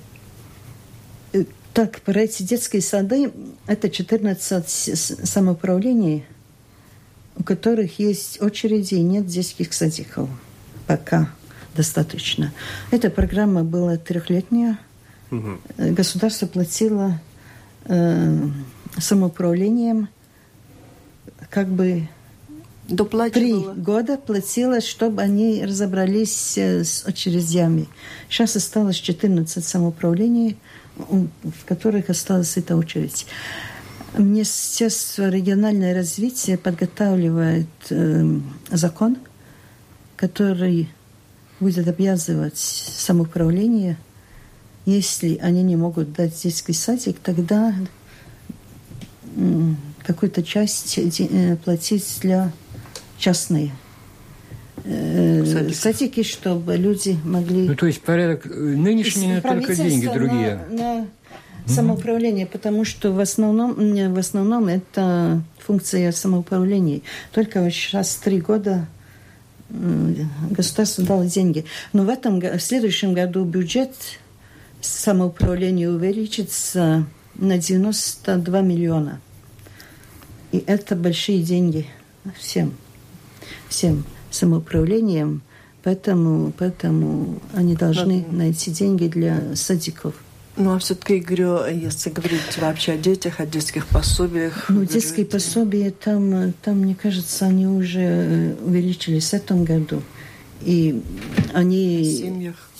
Так, 1.74 2.00
про 2.00 2.22
эти 2.22 2.42
детские 2.42 2.82
сады, 2.82 3.30
это 3.68 3.88
14 3.88 4.68
с- 4.68 4.88
с- 4.96 5.16
самоуправлений, 5.30 6.24
у 7.38 7.42
которых 7.42 7.98
есть 7.98 8.42
очереди 8.42 8.94
и 8.94 9.02
нет 9.02 9.26
детских 9.26 9.72
садиков. 9.72 10.28
Пока 10.86 11.30
достаточно. 11.74 12.52
Эта 12.90 13.10
программа 13.10 13.62
была 13.62 13.96
трехлетняя. 13.96 14.78
Э, 15.30 15.56
Государство 15.92 16.46
платило 16.46 17.20
э, 17.84 18.48
самоуправлением 18.98 20.08
как 21.50 21.68
бы 21.68 22.08
три 22.86 22.96
Доплачивала. 22.96 23.74
года 23.74 24.16
платила, 24.16 24.80
чтобы 24.80 25.22
они 25.22 25.64
разобрались 25.64 26.56
э, 26.56 26.84
с 26.84 27.04
очередями. 27.06 27.86
Сейчас 28.28 28.56
осталось 28.56 28.96
14 28.96 29.64
самоуправлений, 29.64 30.56
в 30.96 31.64
которых 31.66 32.08
осталась 32.10 32.56
эта 32.56 32.76
очередь. 32.76 33.26
Министерство 34.18 35.28
регионального 35.28 35.94
развития 35.94 36.58
подготавливает 36.58 37.68
э, 37.90 38.40
закон, 38.70 39.16
который 40.16 40.88
будет 41.60 41.88
обязывать 41.88 42.58
самоуправление, 42.58 43.96
если 44.86 45.36
они 45.36 45.62
не 45.62 45.76
могут 45.76 46.12
дать 46.12 46.40
детский 46.42 46.72
садик, 46.72 47.18
тогда 47.18 47.74
м, 49.36 49.76
какую-то 50.04 50.42
часть 50.42 50.98
э, 50.98 51.56
платить 51.56 52.18
для 52.22 52.52
частной 53.18 53.72
э, 54.84 55.44
Садиков. 55.44 55.76
садики, 55.76 56.22
чтобы 56.22 56.76
люди 56.76 57.18
могли... 57.24 57.68
Ну, 57.68 57.74
то 57.74 57.86
есть 57.86 58.00
порядок 58.02 58.46
э, 58.46 58.50
нынешний, 58.50 59.34
но 59.34 59.40
только 59.42 59.74
деньги 59.74 60.06
другие. 60.06 60.64
На, 60.70 61.00
на 61.00 61.06
самоуправление, 61.68 62.46
потому 62.46 62.84
что 62.84 63.12
в 63.12 63.20
основном, 63.20 63.74
в 63.74 64.18
основном 64.18 64.68
это 64.68 65.42
функция 65.58 66.12
самоуправления. 66.12 67.02
Только 67.32 67.70
сейчас 67.70 68.14
три 68.16 68.40
года 68.40 68.86
государство 69.70 71.04
дало 71.04 71.24
деньги. 71.24 71.64
Но 71.92 72.04
в 72.04 72.08
этом, 72.08 72.40
в 72.40 72.60
следующем 72.60 73.14
году 73.14 73.44
бюджет 73.44 73.94
самоуправления 74.80 75.90
увеличится 75.90 77.06
на 77.34 77.58
92 77.58 78.60
миллиона. 78.62 79.20
И 80.52 80.64
это 80.66 80.96
большие 80.96 81.42
деньги 81.42 81.86
всем, 82.38 82.74
всем 83.68 84.04
самоуправлением. 84.30 85.42
Поэтому, 85.82 86.52
поэтому 86.58 87.40
они 87.54 87.74
должны 87.74 88.26
найти 88.30 88.70
деньги 88.70 89.06
для 89.06 89.54
садиков. 89.54 90.14
Ну, 90.58 90.74
а 90.74 90.78
все-таки, 90.80 91.20
говорю, 91.20 91.66
если 91.66 92.10
говорить 92.10 92.58
вообще 92.58 92.92
о 92.92 92.96
детях, 92.96 93.38
о 93.38 93.46
детских 93.46 93.86
пособиях... 93.86 94.68
Ну, 94.68 94.84
детские 94.84 95.24
пособия, 95.24 95.92
там, 95.92 96.52
там, 96.62 96.78
мне 96.78 96.96
кажется, 97.00 97.46
они 97.46 97.68
уже 97.68 98.00
э, 98.00 98.54
увеличились 98.64 99.30
в 99.30 99.34
этом 99.34 99.62
году. 99.64 100.02
И 100.62 101.00
они... 101.54 101.98
В 102.02 102.04
семьях. 102.04 102.70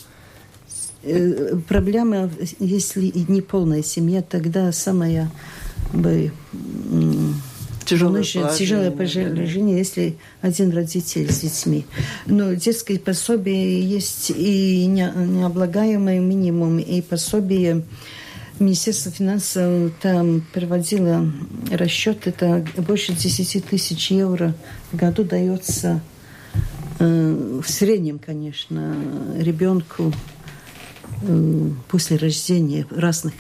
Э, 1.05 1.55
проблема, 1.69 2.29
если 2.59 3.13
не 3.29 3.43
полная 3.43 3.85
семья, 3.85 4.23
тогда 4.23 4.73
самая 4.73 5.31
бы 5.93 6.33
Тяжелое 7.89 8.17
Конечно, 8.17 8.41
положение, 8.43 8.59
тяжелое 8.59 8.91
положение, 8.91 9.79
если 9.79 10.17
один 10.43 10.71
родитель 10.73 11.33
с 11.33 11.41
детьми. 11.41 11.87
Но 12.27 12.53
детские 12.53 12.99
пособия 12.99 13.81
есть 13.81 14.31
и 14.31 14.85
не- 14.85 15.11
необлагаемый 15.17 16.19
минимум, 16.19 16.79
и 16.79 17.01
пособие 17.01 17.85
Министерство 18.59 19.11
финансов 19.11 19.93
там 20.03 20.45
проводило 20.53 21.33
расчет, 21.71 22.27
это 22.27 22.67
больше 22.77 23.15
10 23.15 23.65
тысяч 23.65 24.11
евро 24.11 24.55
в 24.93 24.97
году 24.97 25.25
дается 25.25 26.03
э, 26.99 27.61
в 27.65 27.71
среднем, 27.71 28.19
конечно, 28.19 28.97
ребенку 29.39 30.13
э, 31.23 31.71
после 31.89 32.17
рождения 32.17 32.85
разных 32.91 33.33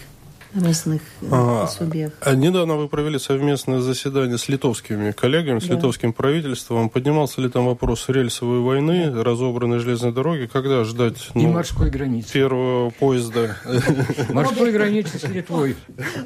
разных 0.54 1.02
э, 1.22 1.26
А, 1.30 1.66
пособиях. 1.66 2.12
а 2.20 2.34
недавно 2.34 2.76
вы 2.76 2.88
провели 2.88 3.18
совместное 3.18 3.80
заседание 3.80 4.38
с 4.38 4.48
литовскими 4.48 5.10
коллегами, 5.12 5.58
с 5.58 5.64
Да. 5.66 5.74
литовским 5.74 6.12
правительством. 6.12 6.88
Поднимался 6.88 7.40
ли 7.40 7.48
там 7.48 7.66
вопрос 7.66 8.08
рельсовой 8.08 8.60
войны, 8.60 9.22
разобранной 9.22 9.78
железной 9.78 10.12
дороги? 10.12 10.48
Когда 10.52 10.84
ждать 10.84 11.30
И 11.34 11.38
ну, 11.46 11.52
морской 11.52 11.90
границы. 11.90 12.32
первого 12.32 12.90
поезда? 12.90 13.56
Морской 14.30 14.72
границы 14.72 15.18
с 15.18 15.24
Литвой. 15.24 15.76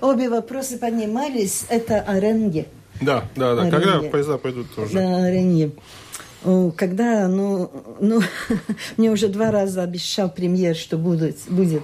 Обе 0.01 0.29
вопросы 0.29 0.79
поднимались. 0.79 1.67
Это 1.69 2.01
о 2.01 2.19
Ренге. 2.21 2.67
Да, 3.01 3.25
да, 3.37 3.57
да. 3.57 3.71
Когда 3.71 4.01
поезда 4.01 4.39
пойдут 4.39 4.73
тоже? 4.75 4.93
Да, 4.93 5.31
Ренге. 5.31 5.73
Когда, 6.77 7.29
ну, 7.29 7.71
ну, 8.01 8.21
мне 8.97 9.11
уже 9.11 9.29
два 9.29 9.51
раза 9.53 9.83
обещал 9.83 10.29
премьер, 10.29 10.75
что 10.75 10.97
будет, 10.99 11.39
будет. 11.49 11.83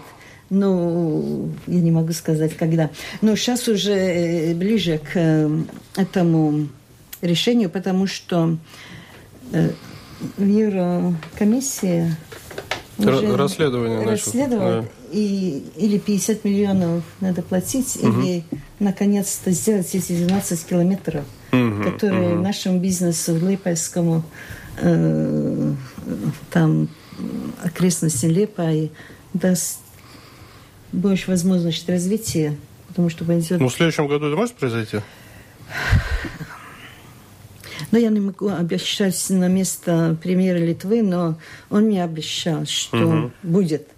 Ну, 0.50 1.50
я 1.66 1.80
не 1.80 1.90
могу 1.90 2.12
сказать, 2.12 2.56
когда. 2.56 2.90
Но 3.20 3.36
сейчас 3.36 3.68
уже 3.68 3.92
э, 3.92 4.54
ближе 4.54 4.98
к 4.98 5.10
э, 5.14 5.50
этому 5.96 6.68
решению, 7.20 7.68
потому 7.68 8.06
что 8.06 8.56
э, 9.52 9.70
в 10.38 10.44
Еврокомиссии 10.46 12.16
Р- 12.98 13.14
уже 13.14 13.36
расследование 13.36 13.98
начало, 13.98 14.12
расследовать, 14.12 14.84
да. 14.84 14.88
и 15.12 15.62
или 15.76 15.98
50 15.98 16.44
миллионов 16.44 17.04
надо 17.20 17.42
платить, 17.42 17.96
или 17.96 18.42
наконец-то 18.80 19.50
сделать 19.52 19.94
эти 19.94 20.12
12 20.12 20.64
километров, 20.66 21.24
Мгм, 21.52 21.84
которые 21.84 22.34
мгм. 22.34 22.42
нашему 22.42 22.78
бизнесу, 22.80 23.36
Липайскому, 23.36 24.22
э, 24.80 25.74
там 26.50 26.88
окрестности 27.62 28.26
Липай 28.26 28.90
даст 29.34 29.78
больше 30.92 31.30
возможность 31.30 31.88
развития, 31.88 32.56
потому 32.88 33.10
что 33.10 33.24
пойдет... 33.24 33.60
Ну, 33.60 33.68
в 33.68 33.74
следующем 33.74 34.06
году 34.06 34.26
это 34.26 34.36
может 34.36 34.54
произойти? 34.54 34.98
Но 37.90 37.98
я 37.98 38.10
не 38.10 38.20
могу 38.20 38.48
обещать 38.48 39.24
на 39.30 39.48
место 39.48 40.16
премьера 40.22 40.58
Литвы, 40.58 41.02
но 41.02 41.38
он 41.70 41.84
мне 41.84 42.04
обещал, 42.04 42.66
что 42.66 43.30
будет. 43.42 43.88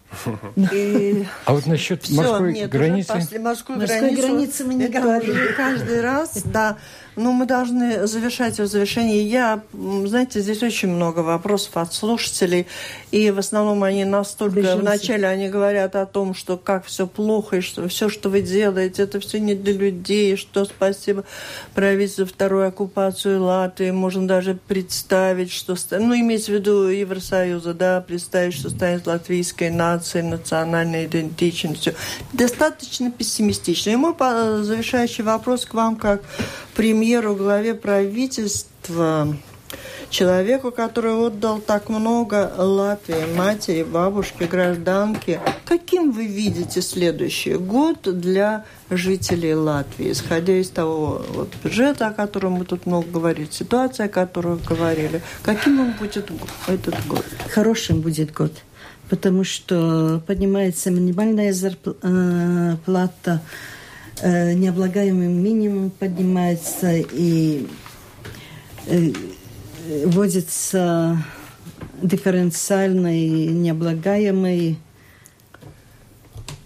И 0.73 1.27
А 1.45 1.53
вот 1.53 1.67
насчет 1.67 2.03
Всё, 2.03 2.15
морской 2.15 2.53
нет, 2.53 2.71
границы... 2.71 3.13
после 3.13 3.39
морской, 3.39 3.77
Морской 3.77 4.15
границы, 4.15 4.65
мы 4.65 4.75
не 4.75 4.89
говорили. 4.89 5.53
каждый 5.57 6.01
раз, 6.01 6.43
да. 6.45 6.77
Но 7.17 7.33
мы 7.33 7.45
должны 7.45 8.07
завершать 8.07 8.59
в 8.59 8.67
завершении. 8.67 9.23
Я, 9.23 9.63
знаете, 9.73 10.41
здесь 10.41 10.63
очень 10.63 10.89
много 10.89 11.21
вопросов 11.21 11.77
от 11.77 11.93
слушателей, 11.93 12.67
и 13.11 13.31
в 13.31 13.39
основном 13.39 13.83
они 13.83 14.05
настолько 14.05 14.61
Беженцы. 14.61 14.81
вначале 14.81 15.27
они 15.27 15.49
говорят 15.49 15.97
о 15.97 16.07
том, 16.07 16.35
что 16.35 16.57
как 16.57 16.85
все 16.87 17.07
плохо, 17.07 17.57
и 17.57 17.61
что 17.61 17.87
все, 17.89 18.09
что 18.09 18.31
вы 18.31 18.43
делаете, 18.43 19.03
это 19.03 19.19
все 19.21 19.41
не 19.41 19.55
для 19.55 19.73
людей, 19.73 20.37
что 20.37 20.65
спасибо 20.65 21.25
правительству 21.75 22.27
вторую 22.27 22.69
оккупацию 22.69 23.43
Латвии, 23.43 23.91
можно 23.91 24.27
даже 24.27 24.57
представить, 24.69 25.53
что, 25.53 25.75
ну, 25.91 26.15
имеется 26.15 26.53
в 26.53 26.55
виду 26.55 26.89
Евросоюза, 26.89 27.75
да, 27.75 28.01
представить, 28.01 28.55
что 28.55 28.71
станет 28.71 29.07
латвийской 29.07 29.71
нацией, 29.71 30.00
национальной 30.23 31.07
идентичностью. 31.07 31.95
Достаточно 32.33 33.11
пессимистично. 33.11 33.91
И 33.91 33.97
мой 33.97 34.15
завершающий 34.19 35.25
вопрос 35.25 35.65
к 35.65 35.75
вам, 35.75 35.97
как 35.97 36.23
премьеру, 36.75 37.35
главе 37.35 37.75
правительства, 37.75 39.37
человеку, 40.11 40.73
который 40.73 41.15
отдал 41.15 41.61
так 41.61 41.89
много 41.89 42.53
Латвии, 42.57 43.35
матери, 43.37 43.85
бабушке, 43.85 44.47
гражданке. 44.47 45.41
Каким 45.65 46.11
вы 46.11 46.27
видите 46.27 46.83
следующий 46.83 47.55
год 47.55 48.03
для 48.03 48.65
жителей 48.91 49.55
Латвии, 49.55 50.13
исходя 50.13 50.55
из 50.55 50.71
того 50.71 51.25
вот, 51.29 51.55
бюджета, 51.63 52.09
о 52.09 52.13
котором 52.13 52.55
мы 52.55 52.65
тут 52.65 52.87
много 52.87 53.09
говорили, 53.09 53.49
ситуация, 53.51 54.07
о 54.07 54.09
которой 54.09 54.59
говорили? 54.59 55.23
Каким 55.43 55.81
он 55.81 55.93
будет 55.93 56.31
этот 56.67 57.07
год? 57.07 57.25
Хорошим 57.49 58.01
будет 58.01 58.33
год, 58.33 58.53
потому 59.11 59.43
что 59.43 60.23
поднимается 60.27 60.91
минимальная 60.91 61.53
зарплата, 61.53 63.43
э, 64.23 64.53
необлагаемый 64.55 65.27
минимум 65.27 65.91
поднимается 65.91 66.93
и 66.95 67.67
э, 68.87 69.13
вводится 70.07 71.19
дифференциальный 72.01 73.47
необлагаемый 73.49 74.79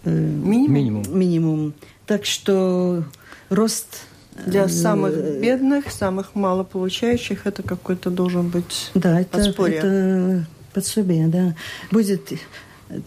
э, 0.05 0.11
Минимум? 0.11 0.73
Минимум. 0.75 1.19
минимум. 1.19 1.75
Так 2.07 2.27
что 2.27 3.05
рост 3.49 4.03
Для 4.45 4.65
э, 4.65 4.69
самых 4.69 5.41
бедных, 5.41 5.91
самых 5.91 6.35
малополучающих 6.35 7.47
это 7.47 7.63
какой-то 7.63 8.11
должен 8.11 8.51
быть 8.51 8.91
Да, 8.93 9.19
это, 9.19 9.39
это 9.39 10.47
подсобие, 10.75 11.29
да. 11.29 11.55
Будет 11.91 12.33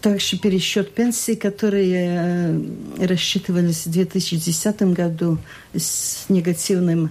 также 0.00 0.38
пересчет 0.38 0.92
пенсий, 0.92 1.36
которые 1.36 2.16
э, 2.98 3.06
рассчитывались 3.06 3.86
в 3.86 3.90
2010 3.90 4.82
году 4.82 5.38
с 5.74 6.24
негативным 6.28 7.10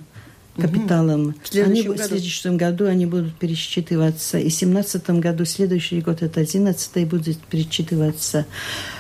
капиталом. 0.58 1.36
В 1.44 1.48
следующем 1.48 1.72
они, 1.72 1.84
году. 1.84 2.04
в 2.04 2.06
следующем 2.06 2.58
году 2.58 2.86
они 2.86 3.06
будут 3.06 3.36
пересчитываться. 3.38 4.38
И 4.38 4.50
в 4.50 4.58
2017 4.58 5.10
году, 5.12 5.46
следующий 5.46 6.02
год, 6.02 6.22
это 6.22 6.42
11 6.42 7.08
будет 7.08 7.40
пересчитываться. 7.40 8.46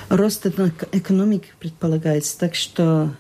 Рост 0.10 0.45
эко- 0.45 0.88
экономики 0.91 1.47
предполагается, 1.60 2.38
так 2.38 2.55
что 2.55 3.12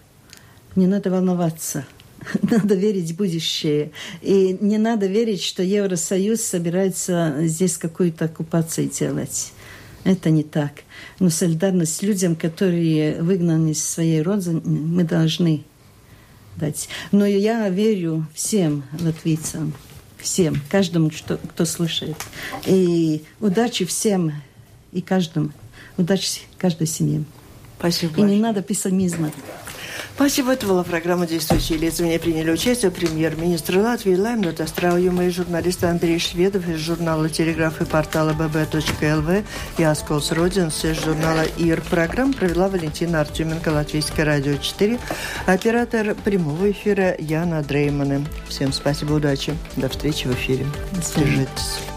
не 0.75 0.87
надо 0.87 1.09
волноваться. 1.09 1.85
Надо 2.41 2.75
верить 2.75 3.11
в 3.11 3.15
будущее. 3.15 3.91
И 4.21 4.57
не 4.59 4.77
надо 4.77 5.07
верить, 5.07 5.41
что 5.41 5.63
Евросоюз 5.63 6.41
собирается 6.41 7.35
здесь 7.41 7.77
какую-то 7.77 8.25
оккупацию 8.25 8.89
делать. 8.89 9.53
Это 10.03 10.29
не 10.29 10.43
так. 10.43 10.83
Но 11.19 11.29
солидарность 11.29 12.01
людям, 12.01 12.35
которые 12.35 13.21
выгнаны 13.21 13.71
из 13.71 13.83
своей 13.83 14.21
родины, 14.21 14.61
мы 14.63 15.03
должны 15.03 15.63
дать. 16.55 16.89
Но 17.11 17.25
я 17.25 17.67
верю 17.69 18.25
всем 18.33 18.83
латвийцам, 18.99 19.73
всем, 20.17 20.61
каждому, 20.69 21.11
что, 21.11 21.37
кто 21.37 21.65
слушает. 21.65 22.17
И 22.65 23.23
удачи 23.39 23.85
всем 23.85 24.31
и 24.91 25.01
каждому. 25.01 25.51
Удачи 25.97 26.41
каждой 26.57 26.87
семье. 26.87 27.23
Спасибо 27.79 28.19
И 28.19 28.21
не 28.21 28.37
надо 28.37 28.61
пессимизма. 28.61 29.31
Спасибо. 30.17 30.53
Это 30.53 30.65
была 30.65 30.83
программа 30.83 31.27
«Действующие 31.27 31.77
лица». 31.77 32.01
В 32.01 32.07
ней 32.07 32.17
приняли 32.17 32.49
участие 32.49 32.89
премьер-министр 32.89 33.77
Латвии 33.77 34.15
Лаймнут 34.15 34.59
Астрауюма 34.59 35.25
и 35.25 35.29
журналист 35.29 35.83
Андрей 35.83 36.17
Шведов 36.17 36.67
из 36.67 36.79
журнала 36.79 37.29
«Телеграф» 37.29 37.79
и 37.81 37.85
портала 37.85 38.31
bb.lv 38.31 39.45
и 39.77 39.83
Асколс 39.83 40.31
Родинс 40.31 40.83
из 40.85 40.99
журнала 41.03 41.43
«ИР». 41.59 41.83
Программу 41.87 42.33
провела 42.33 42.67
Валентина 42.67 43.21
Артеменко, 43.21 43.69
Латвийское 43.69 44.25
радио 44.25 44.57
4, 44.57 44.99
оператор 45.45 46.15
прямого 46.15 46.71
эфира 46.71 47.15
Яна 47.19 47.61
Дреймана. 47.61 48.25
Всем 48.47 48.73
спасибо, 48.73 49.13
удачи. 49.13 49.53
До 49.75 49.87
встречи 49.87 50.25
в 50.25 50.33
эфире. 50.33 50.65
Держитесь. 51.15 51.96